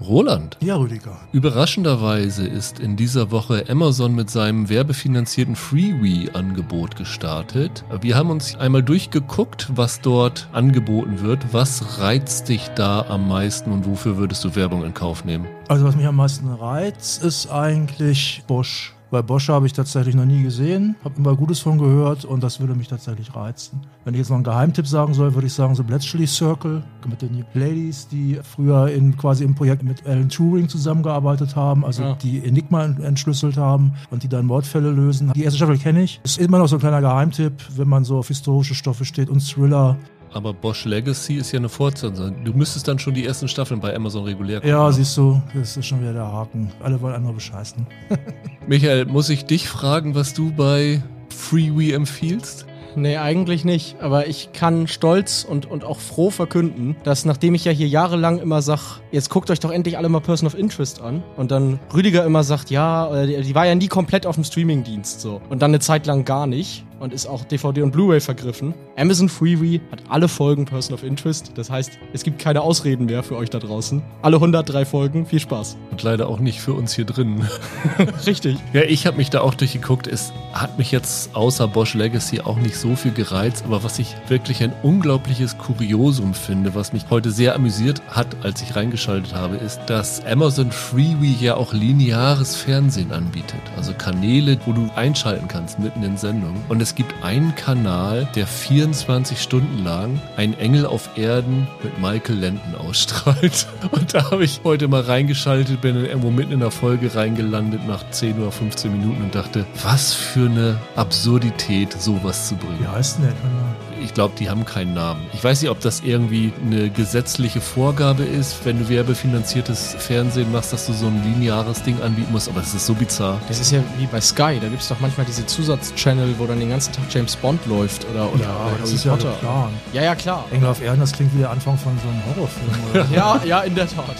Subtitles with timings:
[0.00, 0.58] Roland.
[0.60, 1.16] Ja, Rüdiger.
[1.32, 7.84] Überraschenderweise ist in dieser Woche Amazon mit seinem werbefinanzierten Freewee-Angebot gestartet.
[8.00, 11.52] Wir haben uns einmal durchgeguckt, was dort angeboten wird.
[11.52, 15.46] Was reizt dich da am meisten und wofür würdest du Werbung in Kauf nehmen?
[15.68, 18.95] Also was mich am meisten reizt, ist eigentlich Bosch.
[19.08, 22.58] Bei Bosch habe ich tatsächlich noch nie gesehen, habe immer Gutes von gehört und das
[22.58, 23.80] würde mich tatsächlich reizen.
[24.04, 27.22] Wenn ich jetzt noch einen Geheimtipp sagen soll, würde ich sagen so Bletchley Circle mit
[27.22, 32.14] den Ladies, die früher in, quasi im Projekt mit Alan Turing zusammengearbeitet haben, also ja.
[32.14, 35.32] die Enigma entschlüsselt haben und die dann Mordfälle lösen.
[35.34, 36.20] Die erste Staffel kenne ich.
[36.24, 39.38] Ist immer noch so ein kleiner Geheimtipp, wenn man so auf historische Stoffe steht und
[39.38, 39.96] Thriller.
[40.32, 42.44] Aber Bosch Legacy ist ja eine Fortsetzung.
[42.44, 44.70] Du müsstest dann schon die ersten Staffeln bei Amazon regulär gucken.
[44.70, 46.70] Ja, siehst du, das ist schon wieder der Haken.
[46.82, 47.86] Alle wollen andere bescheißen.
[48.66, 52.66] Michael, muss ich dich fragen, was du bei Freewee empfiehlst?
[52.96, 53.96] Nee, eigentlich nicht.
[54.00, 58.38] Aber ich kann stolz und, und auch froh verkünden, dass nachdem ich ja hier jahrelang
[58.38, 61.78] immer sag, jetzt guckt euch doch endlich alle mal Person of Interest an und dann
[61.92, 65.60] Rüdiger immer sagt, ja, die, die war ja nie komplett auf dem Streamingdienst so und
[65.60, 68.74] dann eine Zeit lang gar nicht und ist auch DVD und Blu-ray vergriffen.
[68.96, 71.52] Amazon Freewee hat alle Folgen Person of Interest.
[71.54, 74.02] Das heißt, es gibt keine Ausreden mehr für euch da draußen.
[74.22, 75.26] Alle 103 Folgen.
[75.26, 75.76] Viel Spaß.
[75.90, 77.46] Und leider auch nicht für uns hier drin.
[78.26, 78.56] Richtig.
[78.72, 80.06] Ja, ich habe mich da auch durchgeguckt.
[80.06, 83.64] Es hat mich jetzt außer Bosch Legacy auch nicht so viel gereizt.
[83.66, 88.62] Aber was ich wirklich ein unglaubliches Kuriosum finde, was mich heute sehr amüsiert hat, als
[88.62, 93.60] ich reingeschaltet habe, ist, dass Amazon Freewee ja auch lineares Fernsehen anbietet.
[93.76, 96.62] Also Kanäle, wo du einschalten kannst mitten in Sendungen.
[96.68, 102.38] Und es gibt einen Kanal, der 24 Stunden lang ein Engel auf Erden mit Michael
[102.38, 103.66] Landon ausstrahlt.
[103.90, 108.08] Und da habe ich heute mal reingeschaltet, bin irgendwo mitten in der Folge reingelandet nach
[108.08, 112.78] 10 oder 15 Minuten und dachte, was für eine Absurdität, sowas zu bringen.
[112.78, 113.74] Wie heißt denn der Kanal?
[114.02, 115.26] Ich glaube, die haben keinen Namen.
[115.32, 120.72] Ich weiß nicht, ob das irgendwie eine gesetzliche Vorgabe ist, wenn du werbefinanziertes Fernsehen machst,
[120.72, 123.40] dass du so ein lineares Ding anbieten musst, aber das ist so bizarr.
[123.48, 126.60] Das ist ja wie bei Sky, da gibt es doch manchmal diese Zusatzchannel, wo dann
[126.60, 129.32] den ganzen Tag James Bond läuft oder, oder, ja, oder das ist Potter.
[129.32, 129.70] Ja, klar.
[129.92, 130.44] ja, ja, klar.
[130.52, 132.90] Engel auf Erden, das klingt wie der Anfang von so einem Horrorfilm.
[132.90, 134.16] Oder ja, ja, in der Tat.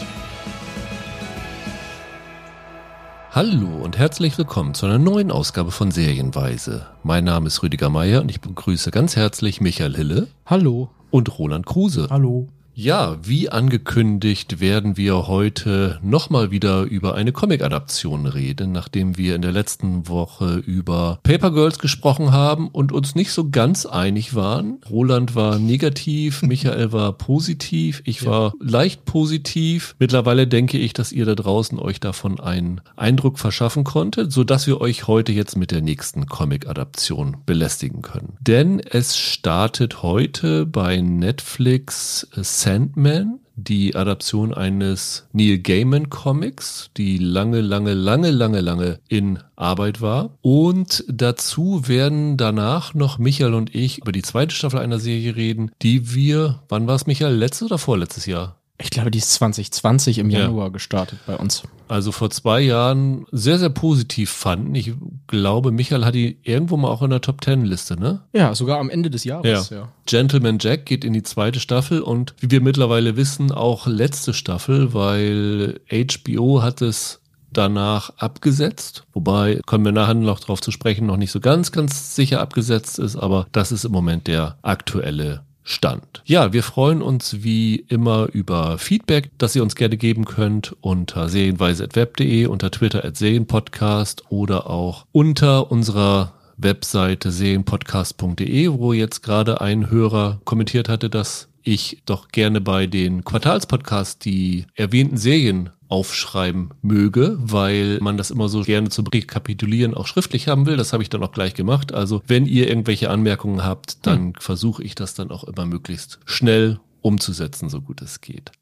[3.37, 6.87] Hallo und herzlich willkommen zu einer neuen Ausgabe von Serienweise.
[7.03, 10.29] Mein Name ist Rüdiger Meier und ich begrüße ganz herzlich Michael Hille.
[10.47, 10.89] Hallo.
[11.11, 12.07] Und Roland Kruse.
[12.09, 12.49] Hallo.
[12.79, 19.41] Ja, wie angekündigt werden wir heute nochmal wieder über eine Comic-Adaption reden, nachdem wir in
[19.41, 24.77] der letzten Woche über Paper Girls gesprochen haben und uns nicht so ganz einig waren.
[24.91, 28.31] Roland war negativ, Michael war positiv, ich ja.
[28.31, 29.97] war leicht positiv.
[29.99, 34.67] Mittlerweile denke ich, dass ihr da draußen euch davon einen Eindruck verschaffen konntet, so dass
[34.67, 38.37] wir euch heute jetzt mit der nächsten Comic-Adaption belästigen können.
[38.43, 42.29] Denn es startet heute bei Netflix
[42.67, 50.01] Sandman, die Adaption eines Neil Gaiman Comics, die lange, lange, lange, lange, lange in Arbeit
[50.01, 50.31] war.
[50.43, 55.71] Und dazu werden danach noch Michael und ich über die zweite Staffel einer Serie reden,
[55.81, 58.57] die wir, wann war es Michael, letztes oder vorletztes Jahr?
[58.79, 60.73] Ich glaube, die ist 2020 im Januar ja.
[60.73, 61.63] gestartet bei uns.
[61.89, 64.75] Also vor zwei Jahren sehr, sehr positiv fanden.
[64.75, 64.93] Ich
[65.29, 68.23] glaube, Michael hat die irgendwo mal auch in der Top Ten Liste, ne?
[68.33, 69.77] Ja, sogar am Ende des Jahres, ja.
[69.77, 69.89] ja.
[70.05, 74.93] Gentleman Jack geht in die zweite Staffel und wie wir mittlerweile wissen, auch letzte Staffel,
[74.93, 77.21] weil HBO hat es
[77.53, 79.05] danach abgesetzt.
[79.13, 82.99] Wobei, kommen wir nachher noch drauf zu sprechen, noch nicht so ganz, ganz sicher abgesetzt
[82.99, 86.23] ist, aber das ist im Moment der aktuelle Stand.
[86.25, 91.29] Ja, wir freuen uns wie immer über Feedback, das ihr uns gerne geben könnt unter
[91.29, 99.91] serienweise.web.de, unter Twitter at serienpodcast oder auch unter unserer Webseite serienpodcast.de, wo jetzt gerade ein
[99.91, 107.37] Hörer kommentiert hatte, dass ich doch gerne bei den Quartalspodcasts die erwähnten Serien aufschreiben möge,
[107.41, 110.77] weil man das immer so gerne zu Rekapitulieren auch schriftlich haben will.
[110.77, 111.93] Das habe ich dann auch gleich gemacht.
[111.93, 114.35] Also wenn ihr irgendwelche Anmerkungen habt, dann hm.
[114.39, 118.53] versuche ich das dann auch immer möglichst schnell umzusetzen, so gut es geht.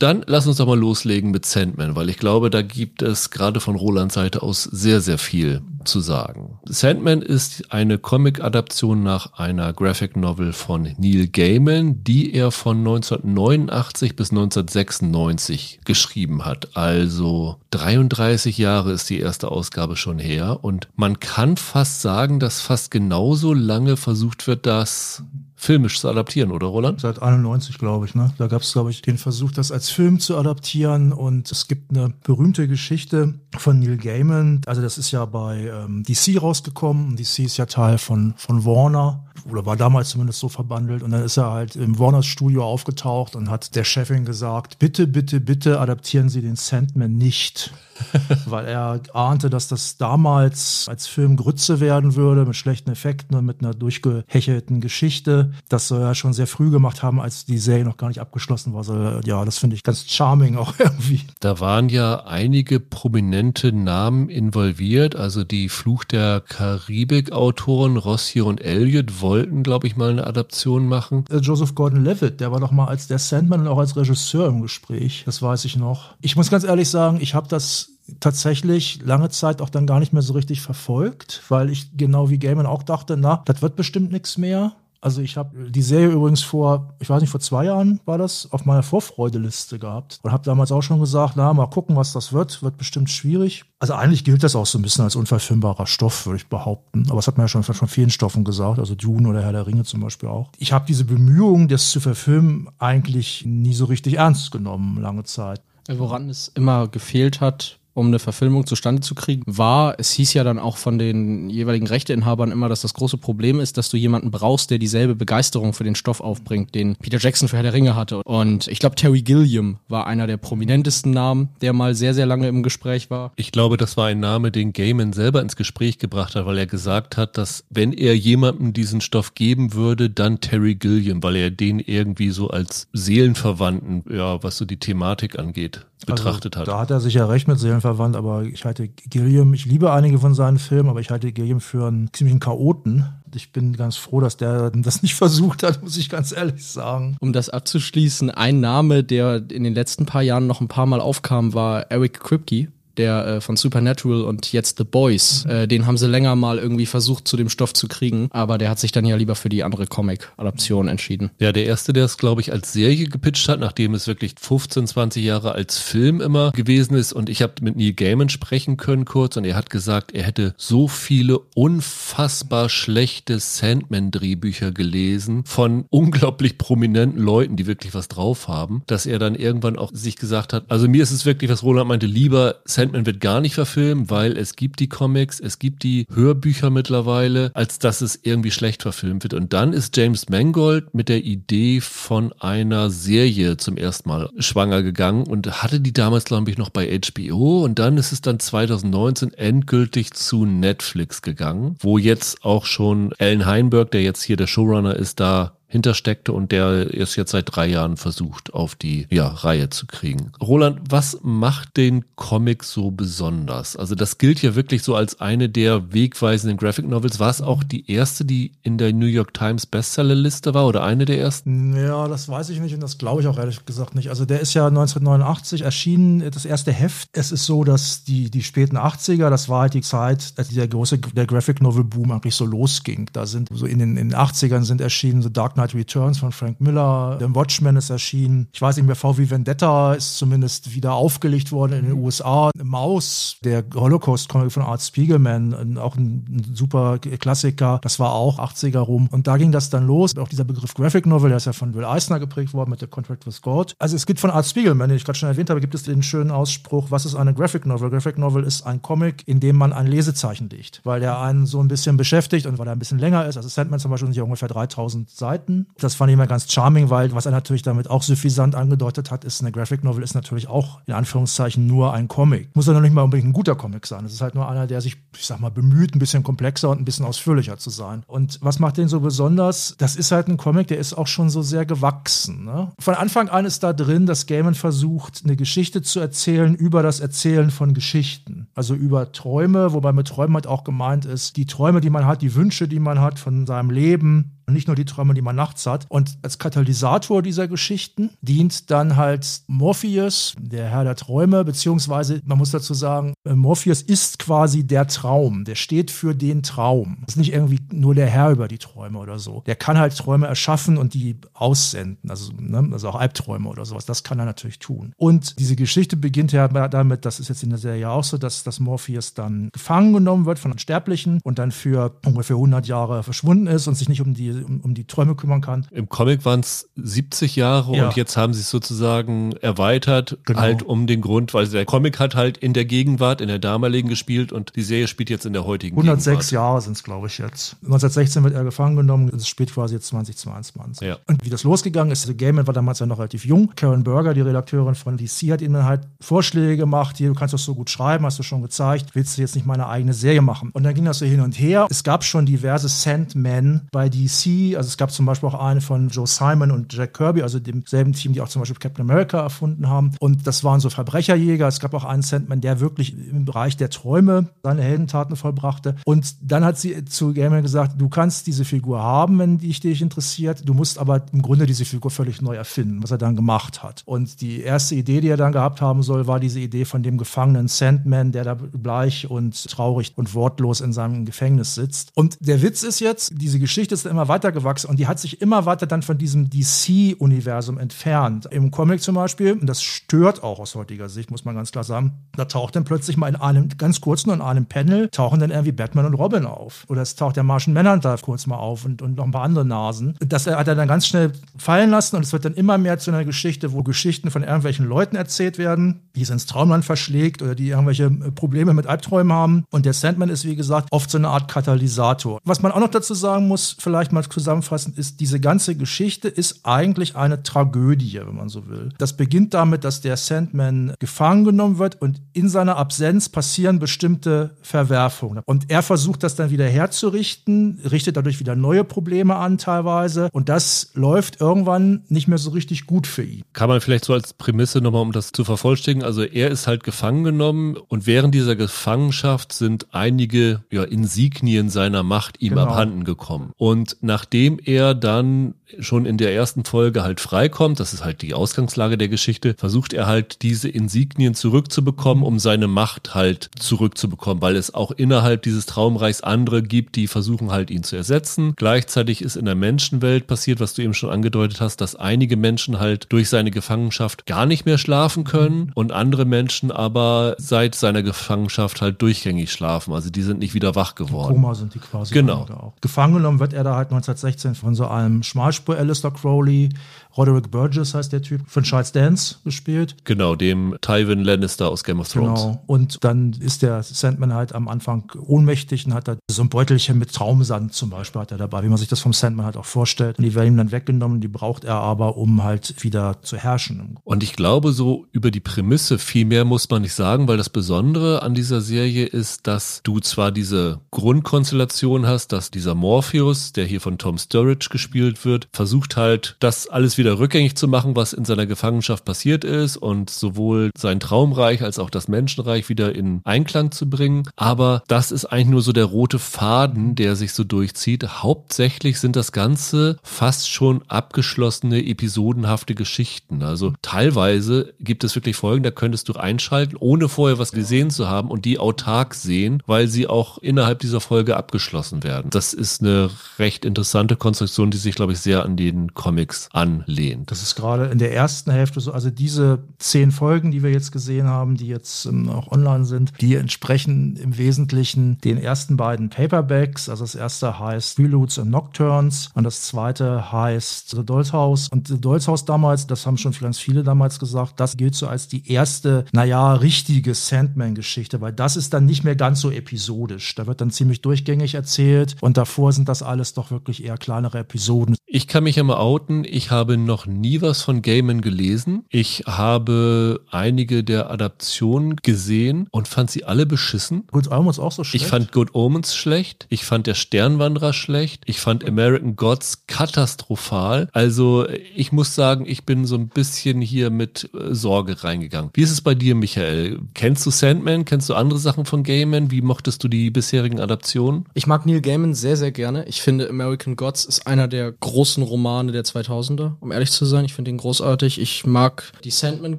[0.00, 3.60] Dann lass uns doch mal loslegen mit Sandman, weil ich glaube, da gibt es gerade
[3.60, 6.58] von Rolands Seite aus sehr, sehr viel zu sagen.
[6.64, 14.16] Sandman ist eine Comic-Adaption nach einer Graphic Novel von Neil Gaiman, die er von 1989
[14.16, 16.76] bis 1996 geschrieben hat.
[16.76, 22.60] Also 33 Jahre ist die erste Ausgabe schon her und man kann fast sagen, dass
[22.60, 25.22] fast genauso lange versucht wird, das
[25.64, 27.00] filmisch zu adaptieren, oder Roland?
[27.00, 28.14] Seit 91, glaube ich.
[28.14, 28.32] Ne?
[28.36, 31.12] Da gab es, glaube ich, den Versuch, das als Film zu adaptieren.
[31.12, 34.60] Und es gibt eine berühmte Geschichte von Neil Gaiman.
[34.66, 37.16] Also das ist ja bei ähm, DC rausgekommen.
[37.16, 41.02] DC ist ja Teil von, von Warner oder war damals zumindest so verbandelt.
[41.02, 45.06] Und dann ist er halt im Warners Studio aufgetaucht und hat der Chefin gesagt, bitte,
[45.06, 47.72] bitte, bitte adaptieren Sie den Sandman nicht.
[48.46, 53.44] weil er ahnte, dass das damals als Film Grütze werden würde, mit schlechten Effekten und
[53.44, 55.52] mit einer durchgehechelten Geschichte.
[55.68, 58.72] Das soll er schon sehr früh gemacht haben, als die Serie noch gar nicht abgeschlossen
[58.72, 58.78] war.
[58.78, 61.22] Also, ja, das finde ich ganz charming auch irgendwie.
[61.40, 65.16] Da waren ja einige prominente Namen involviert.
[65.16, 71.24] Also die Fluch der Karibik-Autoren Rossier und Elliot wollten, glaube ich, mal eine Adaption machen.
[71.30, 74.62] Äh, Joseph Gordon-Levitt, der war doch mal als der Sandman und auch als Regisseur im
[74.62, 75.22] Gespräch.
[75.26, 76.14] Das weiß ich noch.
[76.20, 80.12] Ich muss ganz ehrlich sagen, ich habe das tatsächlich lange Zeit auch dann gar nicht
[80.12, 84.12] mehr so richtig verfolgt, weil ich genau wie Gaiman auch dachte, na, das wird bestimmt
[84.12, 84.72] nichts mehr.
[85.00, 88.50] Also ich habe die Serie übrigens vor, ich weiß nicht, vor zwei Jahren war das,
[88.52, 92.32] auf meiner Vorfreudeliste gehabt und habe damals auch schon gesagt, na, mal gucken, was das
[92.32, 93.64] wird, wird bestimmt schwierig.
[93.80, 97.04] Also eigentlich gilt das auch so ein bisschen als unverfilmbarer Stoff, würde ich behaupten.
[97.08, 99.66] Aber das hat man ja schon von vielen Stoffen gesagt, also Dune oder Herr der
[99.66, 100.48] Ringe zum Beispiel auch.
[100.56, 105.60] Ich habe diese Bemühungen, das zu verfilmen, eigentlich nie so richtig ernst genommen, lange Zeit.
[105.86, 110.44] Woran es immer gefehlt hat, um eine Verfilmung zustande zu kriegen, war, es hieß ja
[110.44, 114.30] dann auch von den jeweiligen Rechteinhabern immer, dass das große Problem ist, dass du jemanden
[114.30, 117.94] brauchst, der dieselbe Begeisterung für den Stoff aufbringt, den Peter Jackson für Herr der Ringe
[117.94, 118.22] hatte.
[118.24, 122.48] Und ich glaube, Terry Gilliam war einer der prominentesten Namen, der mal sehr, sehr lange
[122.48, 123.32] im Gespräch war.
[123.36, 126.66] Ich glaube, das war ein Name, den Gaiman selber ins Gespräch gebracht hat, weil er
[126.66, 131.50] gesagt hat, dass wenn er jemandem diesen Stoff geben würde, dann Terry Gilliam, weil er
[131.50, 136.76] den irgendwie so als Seelenverwandten, ja, was so die Thematik angeht, betrachtet also, hat.
[136.76, 140.34] Da hat er sicher recht mit Seelenverwandt, aber ich halte Gilliam, ich liebe einige von
[140.34, 143.06] seinen Filmen, aber ich halte Gilliam für einen ziemlichen Chaoten.
[143.34, 147.16] Ich bin ganz froh, dass der das nicht versucht hat, muss ich ganz ehrlich sagen.
[147.20, 151.00] Um das abzuschließen, ein Name, der in den letzten paar Jahren noch ein paar Mal
[151.00, 155.44] aufkam, war Eric Kripke der äh, von Supernatural und jetzt The Boys.
[155.44, 155.50] Mhm.
[155.50, 158.70] Äh, den haben sie länger mal irgendwie versucht, zu dem Stoff zu kriegen, aber der
[158.70, 161.30] hat sich dann ja lieber für die andere Comic-Adaption entschieden.
[161.38, 164.86] Ja, der erste, der es, glaube ich, als Serie gepitcht hat, nachdem es wirklich 15,
[164.86, 167.12] 20 Jahre als Film immer gewesen ist.
[167.12, 170.54] Und ich habe mit Neil Gaiman sprechen können kurz und er hat gesagt, er hätte
[170.56, 178.82] so viele unfassbar schlechte Sandman-Drehbücher gelesen von unglaublich prominenten Leuten, die wirklich was drauf haben,
[178.86, 181.88] dass er dann irgendwann auch sich gesagt hat, also mir ist es wirklich, was Roland
[181.88, 185.84] meinte, lieber Sandman Sandman wird gar nicht verfilmt, weil es gibt die Comics, es gibt
[185.84, 189.32] die Hörbücher mittlerweile, als dass es irgendwie schlecht verfilmt wird.
[189.32, 194.82] Und dann ist James Mangold mit der Idee von einer Serie zum ersten Mal schwanger
[194.82, 197.64] gegangen und hatte die damals, glaube ich, noch bei HBO.
[197.64, 203.46] Und dann ist es dann 2019 endgültig zu Netflix gegangen, wo jetzt auch schon Alan
[203.46, 207.66] Heinberg, der jetzt hier der Showrunner ist, da hintersteckte und der es jetzt seit drei
[207.66, 210.30] Jahren versucht, auf die ja, Reihe zu kriegen.
[210.40, 213.74] Roland, was macht den Comic so besonders?
[213.74, 217.18] Also das gilt ja wirklich so als eine der wegweisenden Graphic Novels.
[217.18, 221.06] War es auch die erste, die in der New York Times Bestsellerliste war oder eine
[221.06, 221.76] der ersten?
[221.76, 224.10] Ja, das weiß ich nicht und das glaube ich auch ehrlich gesagt nicht.
[224.10, 227.08] Also der ist ja 1989 erschienen, das erste Heft.
[227.14, 230.68] Es ist so, dass die, die späten 80er, das war halt die Zeit, als der
[230.68, 233.10] große, der Graphic Novel Boom eigentlich so losging.
[233.12, 236.18] Da sind so in den, in den 80ern sind erschienen so Dark Knight Knight Returns
[236.18, 238.48] von Frank Miller, The Watchmen ist erschienen.
[238.52, 242.50] Ich weiß nicht mehr, VW Vendetta ist zumindest wieder aufgelegt worden in den USA.
[242.62, 247.80] Maus, der Holocaust-Comic von Art Spiegelman, auch ein, ein, super Klassiker.
[247.82, 249.08] Das war auch 80er rum.
[249.10, 250.16] Und da ging das dann los.
[250.18, 252.88] Auch dieser Begriff Graphic Novel, der ist ja von Will Eisner geprägt worden mit der
[252.88, 253.74] Contract with God.
[253.78, 256.02] Also es gibt von Art Spiegelman, den ich gerade schon erwähnt habe, gibt es den
[256.02, 257.90] schönen Ausspruch, was ist eine Graphic Novel?
[257.90, 261.60] Graphic Novel ist ein Comic, in dem man ein Lesezeichen legt, weil der einen so
[261.60, 263.36] ein bisschen beschäftigt und weil er ein bisschen länger ist.
[263.36, 265.66] Also Sandman zum Beispiel sind ja ungefähr 3000 Seiten Geschichten.
[265.78, 269.24] Das fand ich immer ganz charming, weil was er natürlich damit auch suffisant angedeutet hat,
[269.24, 272.54] ist eine Graphic Novel ist natürlich auch in Anführungszeichen nur ein Comic.
[272.54, 274.04] Muss ja noch nicht mal unbedingt ein guter Comic sein.
[274.04, 276.80] Es ist halt nur einer, der sich, ich sag mal, bemüht, ein bisschen komplexer und
[276.80, 278.02] ein bisschen ausführlicher zu sein.
[278.06, 279.74] Und was macht den so besonders?
[279.78, 282.44] Das ist halt ein Comic, der ist auch schon so sehr gewachsen.
[282.44, 282.72] Ne?
[282.78, 287.00] Von Anfang an ist da drin, dass Gaiman versucht, eine Geschichte zu erzählen über das
[287.00, 288.48] Erzählen von Geschichten.
[288.54, 292.22] Also über Träume, wobei mit Träumen halt auch gemeint ist, die Träume, die man hat,
[292.22, 295.36] die Wünsche, die man hat von seinem Leben, und nicht nur die Träume, die man
[295.36, 295.86] nachts hat.
[295.88, 302.38] Und als Katalysator dieser Geschichten dient dann halt Morpheus, der Herr der Träume, beziehungsweise man
[302.38, 305.44] muss dazu sagen, äh, Morpheus ist quasi der Traum.
[305.44, 306.98] Der steht für den Traum.
[307.06, 309.42] Das ist nicht irgendwie nur der Herr über die Träume oder so.
[309.46, 312.10] Der kann halt Träume erschaffen und die aussenden.
[312.10, 313.86] Also, ne, also auch Albträume oder sowas.
[313.86, 314.92] Das kann er natürlich tun.
[314.96, 318.44] Und diese Geschichte beginnt ja damit, das ist jetzt in der Serie auch so, dass,
[318.44, 323.46] dass Morpheus dann gefangen genommen wird von Sterblichen und dann für ungefähr 100 Jahre verschwunden
[323.46, 325.66] ist und sich nicht um die um, um die Träume kümmern kann.
[325.70, 327.86] Im Comic waren es 70 Jahre Ja.
[327.88, 330.40] und jetzt haben sie es sozusagen erweitert, Genau.
[330.40, 333.88] halt um den Grund, weil der Comic hat halt in der Gegenwart, in der damaligen
[333.88, 336.30] gespielt und die Serie spielt jetzt in der heutigen 106 Gegenwart.
[336.32, 337.56] Jahre sind es, glaube ich, jetzt.
[337.62, 340.86] 1916 wird er gefangen genommen, es spielt quasi jetzt 2022.
[340.86, 340.98] Ja.
[341.06, 343.52] Und wie das losgegangen ist, also Gaiman war damals ja noch relativ jung.
[343.56, 347.44] Karen Berger, die Redakteurin von DC, hat dann halt Vorschläge gemacht, hier, du kannst das
[347.44, 350.50] so gut schreiben, hast du schon gezeigt, willst du jetzt nicht meine eigene Serie machen?
[350.52, 351.66] Und dann ging das so hin und her.
[351.70, 355.88] Es gab schon diverse Sandmen bei DC, also es gab zum Beispiel auch eine von
[355.88, 359.68] Joe Simon und Jack Kirby, also demselben Team, die auch zum Beispiel Captain America erfunden
[359.68, 359.92] haben.
[360.00, 361.46] Und das waren so Verbrecherjäger.
[361.48, 365.76] Es gab auch einen Sandman, der wirklich im Bereich der Träume seine Heldentaten vollbrachte.
[365.84, 369.82] Und dann hat sie zu Gaiman gesagt, du kannst diese Figur haben, wenn dich, dich
[369.82, 370.48] interessiert.
[370.48, 373.82] Du musst aber im Grunde diese Figur völlig neu erfinden, was er dann gemacht hat.
[373.86, 376.98] Und die erste Idee, die er dann gehabt haben soll, war diese Idee von dem
[376.98, 381.92] gefangenen Sandman, der da bleich und traurig und wortlos in seinem Gefängnis sitzt.
[381.94, 385.20] Und der Witz ist jetzt, diese Geschichte ist immer weiter gewachsen und die hat sich
[385.20, 388.26] immer weiter dann von diesem DC-Universum entfernt.
[388.30, 391.64] Im Comic zum Beispiel, und das stört auch aus heutiger Sicht, muss man ganz klar
[391.64, 395.20] sagen, da taucht dann plötzlich mal in einem, ganz kurz nur in einem Panel, tauchen
[395.20, 396.64] dann irgendwie Batman und Robin auf.
[396.68, 399.44] Oder es taucht der Martian Manhunter kurz mal auf und, und noch ein paar andere
[399.44, 399.96] Nasen.
[400.00, 402.90] Das hat er dann ganz schnell fallen lassen und es wird dann immer mehr zu
[402.90, 407.34] einer Geschichte, wo Geschichten von irgendwelchen Leuten erzählt werden, die es ins Traumland verschlägt oder
[407.34, 409.44] die irgendwelche äh, Probleme mit Albträumen haben.
[409.50, 412.20] Und der Sandman ist, wie gesagt, oft so eine Art Katalysator.
[412.24, 416.40] Was man auch noch dazu sagen muss, vielleicht mal zusammenfassend, ist, diese ganze Geschichte ist
[416.44, 418.70] eigentlich eine Tragödie, wenn man so will.
[418.78, 424.36] Das beginnt damit, dass der Sandman gefangen genommen wird und in seiner Absenz passieren bestimmte
[424.42, 425.22] Verwerfungen.
[425.24, 430.08] Und er versucht das dann wieder herzurichten, richtet dadurch wieder neue Probleme an teilweise.
[430.12, 433.22] Und das läuft irgendwann nicht mehr so richtig gut für ihn.
[433.32, 436.64] Kann man vielleicht so als Prämisse nochmal, um das zu vervollständigen, also er ist halt
[436.64, 442.42] gefangen genommen und während dieser Gefangenschaft sind einige ja, Insignien seiner Macht ihm Genau.
[442.42, 443.32] abhanden gekommen.
[443.36, 448.14] Und nachdem er dann schon in der ersten Folge halt freikommt, das ist halt die
[448.14, 454.36] Ausgangslage der Geschichte, versucht er halt diese Insignien zurückzubekommen, um seine Macht halt zurückzubekommen, weil
[454.36, 458.34] es auch innerhalb dieses Traumreichs andere gibt, die versuchen halt ihn zu ersetzen.
[458.36, 462.58] Gleichzeitig ist in der Menschenwelt passiert, was du eben schon angedeutet hast, dass einige Menschen
[462.58, 467.82] halt durch seine Gefangenschaft gar nicht mehr schlafen können und andere Menschen aber seit seiner
[467.82, 469.74] Gefangenschaft halt durchgängig schlafen.
[469.74, 471.14] Also die sind nicht wieder wach geworden.
[471.14, 471.92] Koma sind die quasi.
[471.92, 472.54] Genau.
[472.60, 475.02] Gefangen genommen wird er da halt 1916 von so einem
[475.34, 476.50] Schmalspur Alistair Crowley.
[476.96, 479.74] Roderick Burgess heißt der Typ, von Charles Dance gespielt.
[479.84, 482.20] Genau, dem Tywin Lannister aus Game of Thrones.
[482.20, 482.42] Genau.
[482.46, 486.78] Und dann ist der Sandman halt am Anfang ohnmächtig und hat da so ein Beutelchen
[486.78, 489.44] mit Traumsand zum Beispiel hat er dabei, wie man sich das vom Sandman halt auch
[489.44, 489.98] vorstellt.
[489.98, 493.78] Und die werden ihm dann weggenommen, die braucht er aber, um halt wieder zu herrschen.
[493.82, 497.28] Und ich glaube, so über die Prämisse viel mehr muss man nicht sagen, weil das
[497.28, 503.46] Besondere an dieser Serie ist, dass du zwar diese Grundkonstellation hast, dass dieser Morpheus, der
[503.46, 507.92] hier von Tom Sturridge gespielt wird, versucht halt, das alles wieder rückgängig zu machen, was
[507.92, 513.00] in seiner Gefangenschaft passiert ist und sowohl sein Traumreich als auch das Menschenreich wieder in
[513.04, 514.08] Einklang zu bringen.
[514.16, 518.02] Aber das ist eigentlich nur so der rote Faden, der sich so durchzieht.
[518.02, 523.22] Hauptsächlich sind das Ganze fast schon abgeschlossene, episodenhafte Geschichten.
[523.22, 527.88] Also teilweise gibt es wirklich Folgen, da könntest du einschalten, ohne vorher was gesehen zu
[527.88, 532.10] haben und die autark sehen, weil sie auch innerhalb dieser Folge abgeschlossen werden.
[532.10, 537.10] Das ist eine recht interessante Konstruktion, die sich, glaube ich, sehr an den Comics anlehnt.
[537.10, 540.72] Das ist gerade in der ersten Hälfte so, also diese zehn Folgen, die wir jetzt
[540.72, 545.90] gesehen haben, die jetzt ähm, auch online sind, die entsprechen im Wesentlichen den ersten beiden
[545.90, 546.68] Paperbacks.
[546.68, 551.48] Also das erste heißt Preludes and Nocturnes und das zweite heißt The Doll's House.
[551.48, 554.86] Und The Doll's House damals, das haben schon ganz viele damals gesagt, das gilt so
[554.86, 560.14] als die erste, naja, richtige Sandman-Geschichte, weil das ist dann nicht mehr ganz so episodisch.
[560.14, 564.18] Da wird dann ziemlich durchgängig erzählt und davor sind das alles doch wirklich eher kleinere
[564.18, 564.76] Episoden.
[564.86, 568.64] Ich kann mich ja mal outen, ich habe noch nie was von Gaiman gelesen.
[568.68, 573.84] Ich habe einige der Adaptionen gesehen und fand sie alle beschissen.
[573.90, 574.84] Good Omens auch so schlecht.
[574.84, 576.26] Ich fand Good Omens schlecht.
[576.28, 578.02] Ich fand der Sternwanderer schlecht.
[578.06, 580.68] Ich fand American Gods katastrophal.
[580.72, 585.30] Also ich muss sagen, ich bin so ein bisschen hier mit äh, Sorge reingegangen.
[585.34, 586.60] Wie ist es bei dir, Michael?
[586.74, 587.64] Kennst du Sandman?
[587.64, 589.10] Kennst du andere Sachen von Gaiman?
[589.10, 591.06] Wie mochtest du die bisherigen Adaptionen?
[591.14, 592.64] Ich mag Neil Gaiman sehr, sehr gerne.
[592.66, 597.04] Ich finde American Gods ist einer der großen Romane der 2000er, um ehrlich zu sein.
[597.04, 598.00] Ich finde ihn großartig.
[598.00, 599.38] Ich mag die Sandman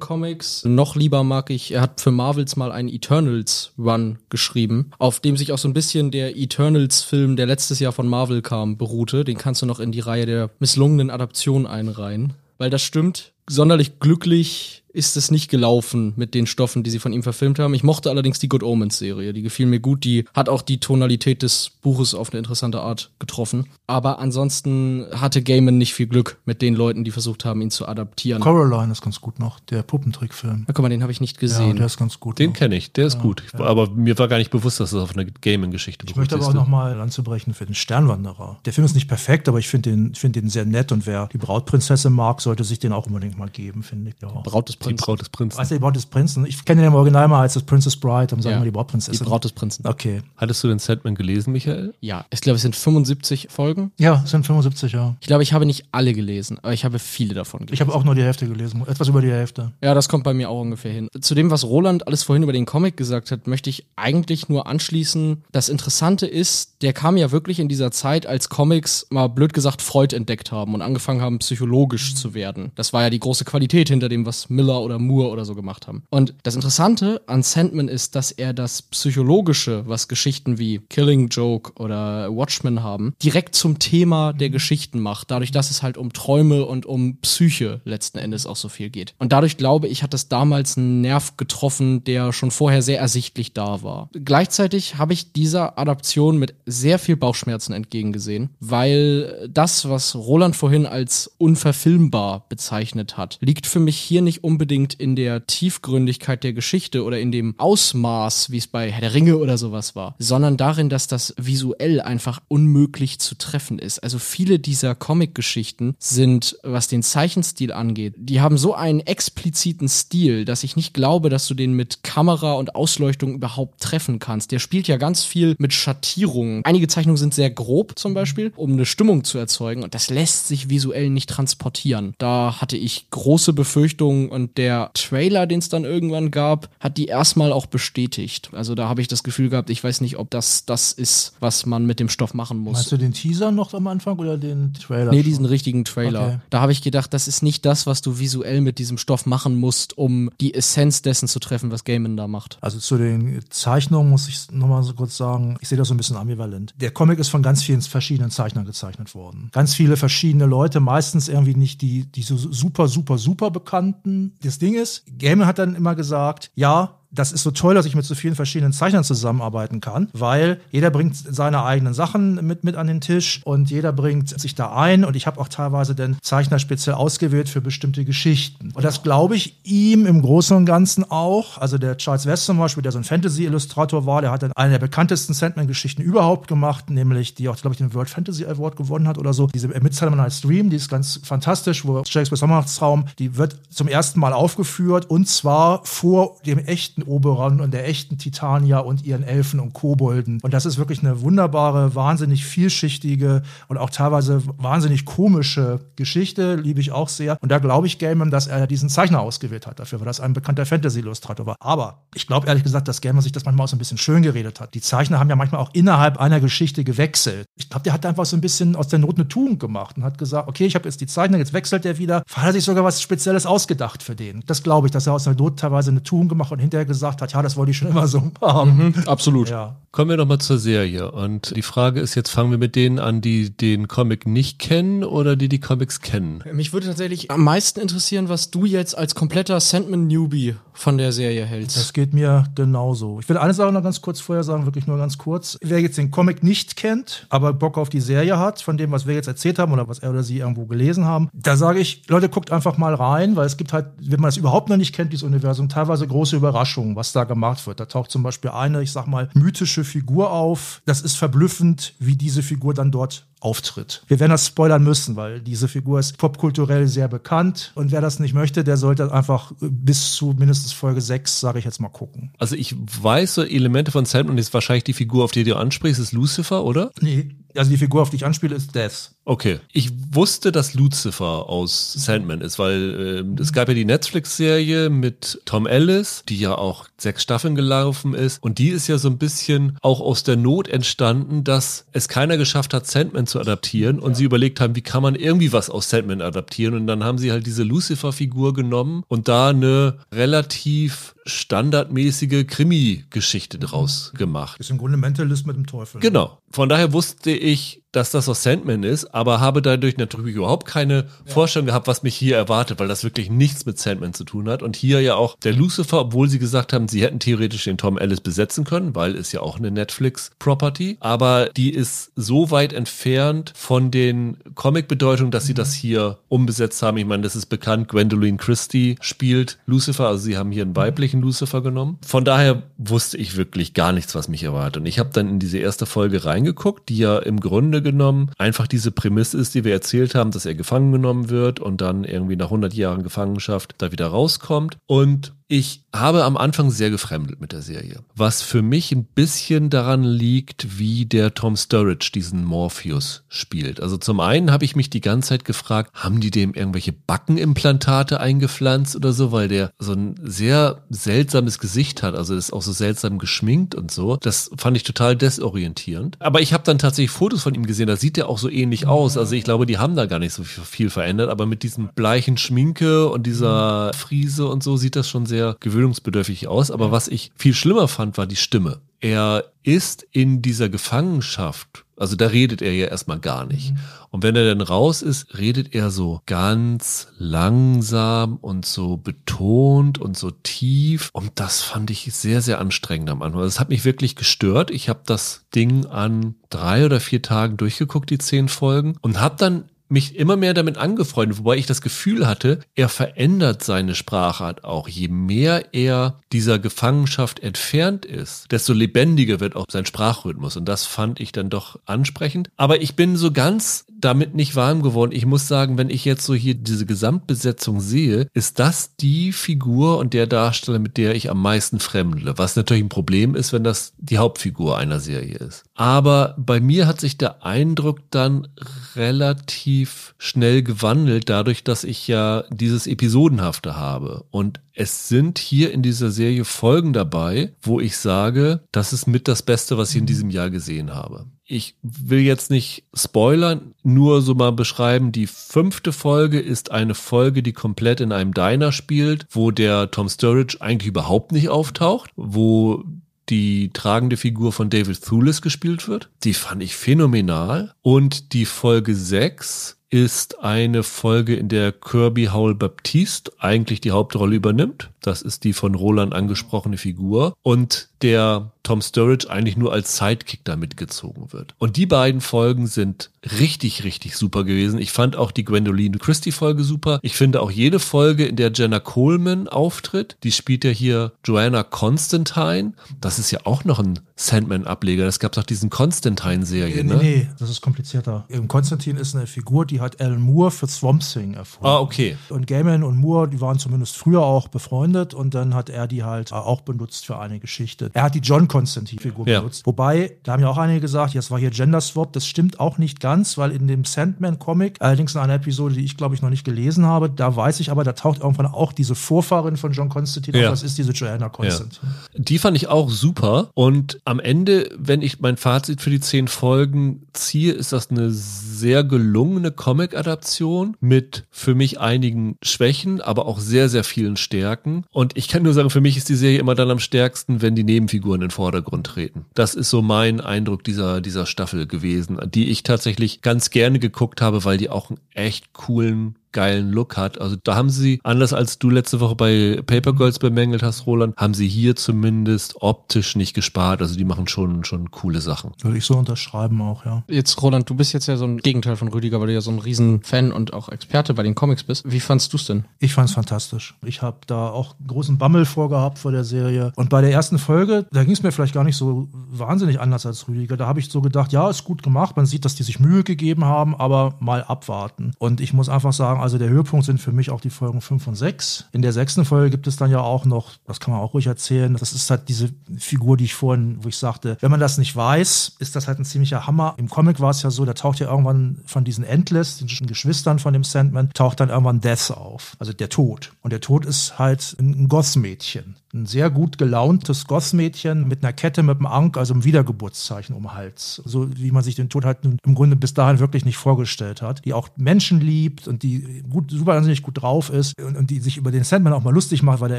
[0.00, 0.64] Comics.
[0.64, 5.36] Noch lieber mag ich, er hat für Marvels mal einen Eternals Run geschrieben, auf dem
[5.36, 9.24] sich auch so ein bisschen der Eternals Film, der letztes Jahr von Marvel kam, beruhte.
[9.24, 12.34] Den kannst du noch in die Reihe der misslungenen Adaptionen einreihen.
[12.58, 17.12] Weil das stimmt, sonderlich glücklich ist es nicht gelaufen mit den Stoffen, die sie von
[17.12, 17.74] ihm verfilmt haben.
[17.74, 19.34] Ich mochte allerdings die Good Omens Serie.
[19.34, 20.04] Die gefiel mir gut.
[20.04, 23.66] Die hat auch die Tonalität des Buches auf eine interessante Art getroffen.
[23.86, 27.86] Aber ansonsten hatte Gaiman nicht viel Glück mit den Leuten, die versucht haben, ihn zu
[27.86, 28.40] adaptieren.
[28.40, 30.64] Coraline ist ganz gut noch, der Puppentrickfilm.
[30.66, 31.76] Na, guck mal, den habe ich nicht Ja, gesehen.
[31.76, 32.38] der ist ganz gut.
[32.38, 33.42] Den kenne ich, der ist gut.
[33.46, 36.46] Ich, Aber mir war gar nicht bewusst, dass es auf eine Gaming-Geschichte Ich möchte aber
[36.46, 36.56] auch du?
[36.56, 38.58] nochmal anzubrechen für den Sternwanderer.
[38.64, 41.06] Der Film ist nicht perfekt, aber ich finde den, ich finde den sehr nett und
[41.06, 44.16] wer die Brautprinzessin mag, sollte sich den auch unbedingt mal geben, finde ich.
[44.22, 44.28] Ja.
[44.28, 44.94] Braut des Die.
[44.94, 45.58] Braut des Prinzen.
[45.58, 46.46] Weißt du, die Braut des Prinzen?
[46.46, 48.60] Ich kenne den im Original mal als das Princess Bride, dann sagen Ja.
[48.60, 49.26] wir die Die Brautprinzessin.
[49.26, 49.86] Braut des Prinzen.
[49.86, 50.22] Okay.
[50.36, 51.94] Hattest du den Sandman gelesen, Michael?
[52.00, 53.92] Ja, ich glaube, es sind 75 Folgen.
[53.98, 55.16] Ja, es sind 75, ja.
[55.20, 57.74] Ich glaube, ich habe nicht alle gelesen, aber ich habe viele davon gelesen.
[57.74, 59.72] Ich habe auch nur die Hälfte gelesen, etwas über die Hälfte.
[59.82, 61.08] Ja, das kommt bei mir auch ungefähr hin.
[61.20, 64.66] Zu dem, was Roland alles vorhin über den Comic gesagt hat, möchte ich eigentlich nur
[64.66, 65.44] anschließen.
[65.52, 69.82] Das Interessante ist, der kam ja wirklich in dieser Zeit, als Comics mal blöd gesagt
[69.82, 72.72] Freud entdeckt haben und angefangen haben, psychologisch zu werden.
[72.74, 75.86] Das war ja die große Qualität hinter dem, was Miller oder Moore oder so gemacht
[75.86, 76.02] haben.
[76.10, 81.72] Und das Interessante an Sandman ist, dass er das Psychologische, was Geschichten wie Killing Joke
[81.80, 85.30] oder Watchmen haben, direkt zum Thema der Geschichten macht.
[85.30, 89.14] Dadurch, dass es halt um Träume und um Psyche letzten Endes auch so viel geht.
[89.18, 93.52] Und dadurch glaube ich, hat das damals einen Nerv getroffen, der schon vorher sehr ersichtlich
[93.52, 94.10] da war.
[94.12, 100.86] Gleichzeitig habe ich dieser Adaption mit sehr viel Bauchschmerzen entgegengesehen, weil das, was Roland vorhin
[100.86, 107.04] als unverfilmbar bezeichnet hat, liegt für mich hier nicht unbedingt in der Tiefgründigkeit der Geschichte
[107.04, 110.88] oder in dem Ausmaß, wie es bei Herr der Ringe oder sowas war, sondern darin,
[110.88, 114.00] dass das visuell einfach unmöglich zu treffen ist.
[114.00, 120.44] Also viele dieser Comic-Geschichten sind, was den Zeichenstil angeht, die haben so einen expliziten Stil,
[120.44, 124.50] dass ich nicht glaube, dass du den mit Kamera und Ausleuchtung überhaupt treffen kannst.
[124.50, 126.64] Der spielt ja ganz viel mit Schattierungen.
[126.64, 130.48] Einige Zeichnungen sind sehr grob zum Beispiel, um eine Stimmung zu erzeugen und das lässt
[130.48, 132.14] sich visuell nicht transportieren.
[132.18, 137.06] Da hatte ich große Befürchtungen und der Trailer, den es dann irgendwann gab, hat die
[137.06, 138.50] erstmal auch bestätigt.
[138.52, 141.66] Also da habe ich das Gefühl gehabt, ich weiß nicht, ob das das ist, was
[141.66, 142.74] man mit dem Stoff machen muss.
[142.74, 145.10] Meinst du den Teaser noch am Anfang oder den Trailer?
[145.10, 145.24] Nee, schon?
[145.24, 146.26] diesen richtigen Trailer.
[146.26, 146.38] Okay.
[146.50, 149.56] Da habe ich gedacht, das ist nicht das, was du visuell mit diesem Stoff machen
[149.56, 152.58] musst, um die Essenz dessen zu treffen, was Gaiman da macht.
[152.60, 155.96] Also zu den Zeichnungen muss ich nochmal so kurz sagen, ich sehe das so ein
[155.96, 156.74] bisschen ambivalent.
[156.80, 159.50] Der Comic ist von ganz vielen verschiedenen Zeichnern gezeichnet worden.
[159.52, 164.32] Ganz viele verschiedene Leute, meistens irgendwie nicht die, die so super, super, super bekannten.
[164.42, 167.94] Das Ding ist, Gaiman hat dann immer gesagt, ja, das ist so toll, dass ich
[167.94, 172.76] mit so vielen verschiedenen Zeichnern zusammenarbeiten kann, weil jeder bringt seine eigenen Sachen mit, mit
[172.76, 176.16] an den Tisch und jeder bringt sich da ein und ich habe auch teilweise den
[176.22, 178.72] Zeichner speziell ausgewählt für bestimmte Geschichten.
[178.74, 181.58] Und das glaube ich ihm im Großen und Ganzen auch.
[181.58, 184.72] Also der Charles West zum Beispiel, der so ein Fantasy-Illustrator war, der hat dann eine
[184.72, 189.08] der bekanntesten Sandman-Geschichten überhaupt gemacht, nämlich die auch, glaube ich, den World Fantasy Award gewonnen
[189.08, 189.46] hat oder so.
[189.46, 194.20] Diese Midsummer Night's Dream, die ist ganz fantastisch, wo Shakespeare Sommernachtstraum, die wird zum ersten
[194.20, 199.60] Mal aufgeführt und zwar vor dem echten Oberon und der echten Titania und ihren Elfen
[199.60, 200.40] und Kobolden.
[200.42, 206.80] Und das ist wirklich eine wunderbare, wahnsinnig vielschichtige und auch teilweise wahnsinnig komische Geschichte, liebe
[206.80, 207.36] ich auch sehr.
[207.40, 210.32] Und da glaube ich Gaiman, dass er diesen Zeichner ausgewählt hat dafür, weil das ein
[210.32, 211.56] bekannter Fantasy-Illustrator war.
[211.60, 214.22] Aber ich glaube ehrlich gesagt, dass Gaiman sich das manchmal auch so ein bisschen schön
[214.22, 214.74] geredet hat.
[214.74, 217.46] Die Zeichner haben ja manchmal auch innerhalb einer Geschichte gewechselt.
[217.56, 220.04] Ich glaube, der hat einfach so ein bisschen aus der Not eine Tugend gemacht und
[220.04, 222.22] hat gesagt, okay, ich habe jetzt die Zeichner, jetzt wechselt der wieder.
[222.32, 224.42] Hat er sich sogar was Spezielles ausgedacht für den.
[224.46, 227.22] Das glaube ich, dass er aus der Not teilweise eine Tugend gemacht und hinterher gesagt
[227.22, 228.94] hat, ja, das wollte ich schon immer so haben.
[229.06, 229.50] Absolut.
[229.50, 229.76] Ja.
[229.92, 231.10] Kommen wir nochmal zur Serie.
[231.10, 235.04] Und die Frage ist jetzt, fangen wir mit denen an, die den Comic nicht kennen
[235.04, 236.44] oder die die Comics kennen?
[236.52, 241.46] Mich würde tatsächlich am meisten interessieren, was du jetzt als kompletter Sandman-Newbie von der Serie
[241.46, 241.78] hältst.
[241.78, 243.18] Das geht mir genauso.
[243.20, 245.56] Ich will eine Sache noch ganz kurz vorher sagen, wirklich nur ganz kurz.
[245.62, 249.06] Wer jetzt den Comic nicht kennt, aber Bock auf die Serie hat, von dem, was
[249.06, 252.06] wir jetzt erzählt haben oder was er oder sie irgendwo gelesen haben, da sage ich,
[252.08, 254.94] Leute, guckt einfach mal rein, weil es gibt halt, wenn man es überhaupt noch nicht
[254.94, 257.80] kennt, dieses Universum, teilweise große Überraschungen, was da gemacht wird.
[257.80, 260.82] Da taucht zum Beispiel eine, ich sag mal, mythische Figur auf.
[260.84, 264.02] Das ist verblüffend, wie diese Figur dann dort auftritt.
[264.08, 268.18] Wir werden das spoilern müssen, weil diese Figur ist popkulturell sehr bekannt und wer das
[268.18, 272.32] nicht möchte, der sollte einfach bis zu mindestens Folge 6, sage ich jetzt mal, gucken.
[272.38, 275.56] Also ich weiß so Elemente von Sandman und ist wahrscheinlich die Figur, auf die du
[275.56, 276.90] ansprichst, ist Lucifer, oder?
[277.00, 279.12] Nee, also die Figur, auf die ich anspiele, ist Death.
[279.28, 279.58] Okay.
[279.72, 285.42] Ich wusste, dass Lucifer aus Sandman ist, weil äh, es gab ja die Netflix-Serie mit
[285.44, 288.40] Tom Ellis, die ja auch sechs Staffeln gelaufen ist.
[288.40, 292.36] Und die ist ja so ein bisschen auch aus der Not entstanden, dass es keiner
[292.36, 293.98] geschafft hat, Sandman zu adaptieren.
[293.98, 296.74] Und sie überlegt haben, wie kann man irgendwie was aus Sandman adaptieren.
[296.74, 304.12] Und dann haben sie halt diese Lucifer-Figur genommen und da eine relativ standardmäßige Krimi-Geschichte draus
[304.16, 304.60] gemacht.
[304.60, 306.00] Ist im Grunde Mentalist mit dem Teufel.
[306.00, 306.38] Genau.
[306.50, 310.94] Von daher wusste ich, dass das aus Sandman ist, aber habe dadurch natürlich überhaupt keine
[310.94, 311.32] ja.
[311.32, 314.62] Vorstellung gehabt, was mich hier erwartet, weil das wirklich nichts mit Sandman zu tun hat.
[314.62, 317.96] Und hier ja auch der Lucifer, obwohl sie gesagt haben, sie hätten theoretisch den Tom
[317.96, 323.54] Ellis besetzen können, weil ist ja auch eine Netflix-Property, aber die ist so weit entfernt
[323.56, 326.98] von den Comic-Bedeutungen, dass sie das hier umbesetzt haben.
[326.98, 331.22] Ich meine, das ist bekannt, Gwendoline Christie spielt Lucifer, also sie haben hier einen weiblichen
[331.22, 331.98] Lucifer genommen.
[332.06, 334.82] Von daher wusste ich wirklich gar nichts, was mich erwartet.
[334.82, 338.66] Und ich habe dann in diese erste Folge reingeguckt, die ja im Grunde genommen einfach
[338.66, 342.36] diese Prämisse ist, die wir erzählt haben, dass er gefangen genommen wird und dann irgendwie
[342.36, 344.76] nach 100 Jahren Gefangenschaft da wieder rauskommt.
[344.86, 349.70] Und ich habe am Anfang sehr gefremdet mit der Serie, was für mich ein bisschen
[349.70, 353.80] daran liegt, wie der Tom Sturridge diesen Morpheus spielt.
[353.80, 358.18] Also zum einen habe ich mich die ganze Zeit gefragt, haben die dem irgendwelche Backenimplantate
[358.18, 362.72] eingepflanzt oder so, weil der so ein sehr seltsames Gesicht hat, also ist auch so
[362.72, 364.16] seltsam geschminkt und so.
[364.16, 366.16] Das fand ich total desorientierend.
[366.18, 368.86] Aber ich habe dann tatsächlich Fotos von ihm gesehen, da sieht er auch so ähnlich
[368.86, 369.16] aus.
[369.16, 372.36] Also ich glaube, die haben da gar nicht so viel verändert, aber mit diesem bleichen
[372.36, 376.70] Schminke und dieser Friese und so sieht das schon sehr sehr gewöhnungsbedürftig aus.
[376.70, 378.80] Aber was ich viel schlimmer fand, war die Stimme.
[379.00, 383.72] Er ist in dieser Gefangenschaft, also da redet er ja erstmal gar nicht.
[383.72, 383.78] Mhm.
[384.10, 390.16] Und wenn er dann raus ist, redet er so ganz langsam und so betont und
[390.16, 391.10] so tief.
[391.12, 393.42] Und das fand ich sehr, sehr anstrengend am Anfang.
[393.42, 394.70] Das hat mich wirklich gestört.
[394.70, 399.36] Ich habe das Ding an drei oder vier Tagen durchgeguckt, die zehn Folgen, und habe
[399.36, 404.64] dann mich immer mehr damit angefreundet, wobei ich das Gefühl hatte, er verändert seine Sprachart
[404.64, 404.88] auch.
[404.88, 410.56] Je mehr er dieser Gefangenschaft entfernt ist, desto lebendiger wird auch sein Sprachrhythmus.
[410.56, 412.50] Und das fand ich dann doch ansprechend.
[412.56, 415.12] Aber ich bin so ganz damit nicht warm geworden.
[415.12, 419.98] Ich muss sagen, wenn ich jetzt so hier diese Gesamtbesetzung sehe, ist das die Figur
[419.98, 422.36] und der Darsteller, mit der ich am meisten fremdle.
[422.36, 425.64] Was natürlich ein Problem ist, wenn das die Hauptfigur einer Serie ist.
[425.74, 428.48] Aber bei mir hat sich der Eindruck dann
[428.94, 434.24] relativ schnell gewandelt, dadurch, dass ich ja dieses Episodenhafte habe.
[434.30, 439.28] Und es sind hier in dieser Serie Folgen dabei, wo ich sage, das ist mit
[439.28, 441.26] das Beste, was ich in diesem Jahr gesehen habe.
[441.44, 445.12] Ich will jetzt nicht spoilern, nur so mal beschreiben.
[445.12, 450.08] Die fünfte Folge ist eine Folge, die komplett in einem Diner spielt, wo der Tom
[450.08, 452.84] Sturridge eigentlich überhaupt nicht auftaucht, wo
[453.28, 456.10] die tragende Figur von David Thewlis gespielt wird.
[456.24, 457.74] Die fand ich phänomenal.
[457.82, 464.36] Und die Folge 6 ist eine Folge, in der Kirby Howell Baptiste eigentlich die Hauptrolle
[464.36, 464.90] übernimmt.
[465.06, 467.34] Das ist die von Roland angesprochene Figur.
[467.42, 471.54] Und der Tom Sturridge eigentlich nur als Sidekick da mitgezogen wird.
[471.58, 474.78] Und die beiden Folgen sind richtig, richtig super gewesen.
[474.80, 476.98] Ich fand auch die Gwendoline Christie Folge super.
[477.02, 481.62] Ich finde auch jede Folge, in der Jenna Coleman auftritt, die spielt ja hier Joanna
[481.62, 482.74] Constantine.
[483.00, 485.04] Das ist ja auch noch ein Sandman-Ableger.
[485.04, 486.98] Das gab doch diesen Constantine-Serie, nee, ne?
[487.00, 488.26] Nee, das ist komplizierter.
[488.48, 491.66] Constantine ist eine Figur, die hat Alan Moore für Swamp Thing erfunden.
[491.66, 492.16] Ah, okay.
[492.28, 496.04] Und Gaiman und Moore, die waren zumindest früher auch befreundet und dann hat er die
[496.04, 497.90] halt auch benutzt für eine Geschichte.
[497.92, 499.40] Er hat die John Constantine-Figur ja.
[499.40, 499.66] benutzt.
[499.66, 502.12] Wobei, da haben ja auch einige gesagt, jetzt war hier Gender Swap.
[502.12, 505.96] Das stimmt auch nicht ganz, weil in dem Sandman-Comic, allerdings in einer Episode, die ich
[505.96, 508.94] glaube ich noch nicht gelesen habe, da weiß ich aber, da taucht irgendwann auch diese
[508.94, 510.46] Vorfahrin von John Constantine ja.
[510.46, 510.52] auf.
[510.52, 511.92] Das ist diese Joanna Constantine.
[512.12, 512.20] Ja.
[512.22, 513.50] Die fand ich auch super.
[513.54, 518.10] Und am Ende, wenn ich mein Fazit für die zehn Folgen ziehe, ist das eine
[518.56, 524.84] sehr gelungene Comic-Adaption mit für mich einigen Schwächen, aber auch sehr, sehr vielen Stärken.
[524.90, 527.54] Und ich kann nur sagen, für mich ist die Serie immer dann am stärksten, wenn
[527.54, 529.26] die Nebenfiguren Figuren in den Vordergrund treten.
[529.34, 534.20] Das ist so mein Eindruck dieser, dieser Staffel gewesen, die ich tatsächlich ganz gerne geguckt
[534.20, 537.18] habe, weil die auch einen echt coolen geilen Look hat.
[537.18, 541.16] Also da haben sie, anders als du letzte Woche bei Paper Girls bemängelt hast, Roland,
[541.16, 543.80] haben sie hier zumindest optisch nicht gespart.
[543.80, 545.52] Also die machen schon, schon coole Sachen.
[545.62, 547.04] Würde ich so unterschreiben auch, ja.
[547.08, 549.50] Jetzt, Roland, du bist jetzt ja so ein Gegenteil von Rüdiger, weil du ja so
[549.50, 551.90] ein Riesenfan und auch Experte bei den Comics bist.
[551.90, 552.66] Wie fandst du es denn?
[552.80, 553.74] Ich fand es fantastisch.
[553.82, 556.72] Ich habe da auch großen Bammel vorgehabt vor der Serie.
[556.76, 560.04] Und bei der ersten Folge, da ging es mir vielleicht gar nicht so wahnsinnig anders
[560.04, 560.58] als Rüdiger.
[560.58, 562.14] Da habe ich so gedacht, ja, ist gut gemacht.
[562.14, 565.12] Man sieht, dass die sich Mühe gegeben haben, aber mal abwarten.
[565.18, 568.08] Und ich muss einfach sagen, also der Höhepunkt sind für mich auch die Folgen 5
[568.08, 568.64] und 6.
[568.72, 571.28] In der sechsten Folge gibt es dann ja auch noch, das kann man auch ruhig
[571.28, 574.76] erzählen, das ist halt diese Figur, die ich vorhin, wo ich sagte, wenn man das
[574.76, 576.74] nicht weiß, ist das halt ein ziemlicher Hammer.
[576.78, 580.40] Im Comic war es ja so, da taucht ja irgendwann von diesen Endless, den Geschwistern
[580.40, 583.32] von dem Sandman, taucht dann irgendwann Death auf, also der Tod.
[583.42, 585.76] Und der Tod ist halt ein Goth-Mädchen.
[585.96, 590.42] Ein sehr gut gelauntes Goth-Mädchen mit einer Kette mit einem Ankh, also einem Wiedergeburtszeichen um
[590.42, 591.00] den Hals.
[591.06, 594.44] So wie man sich den Tod halt im Grunde bis dahin wirklich nicht vorgestellt hat.
[594.44, 598.20] Die auch Menschen liebt und die gut, super wahnsinnig gut drauf ist und, und, die
[598.20, 599.78] sich über den Sandman auch mal lustig macht, weil der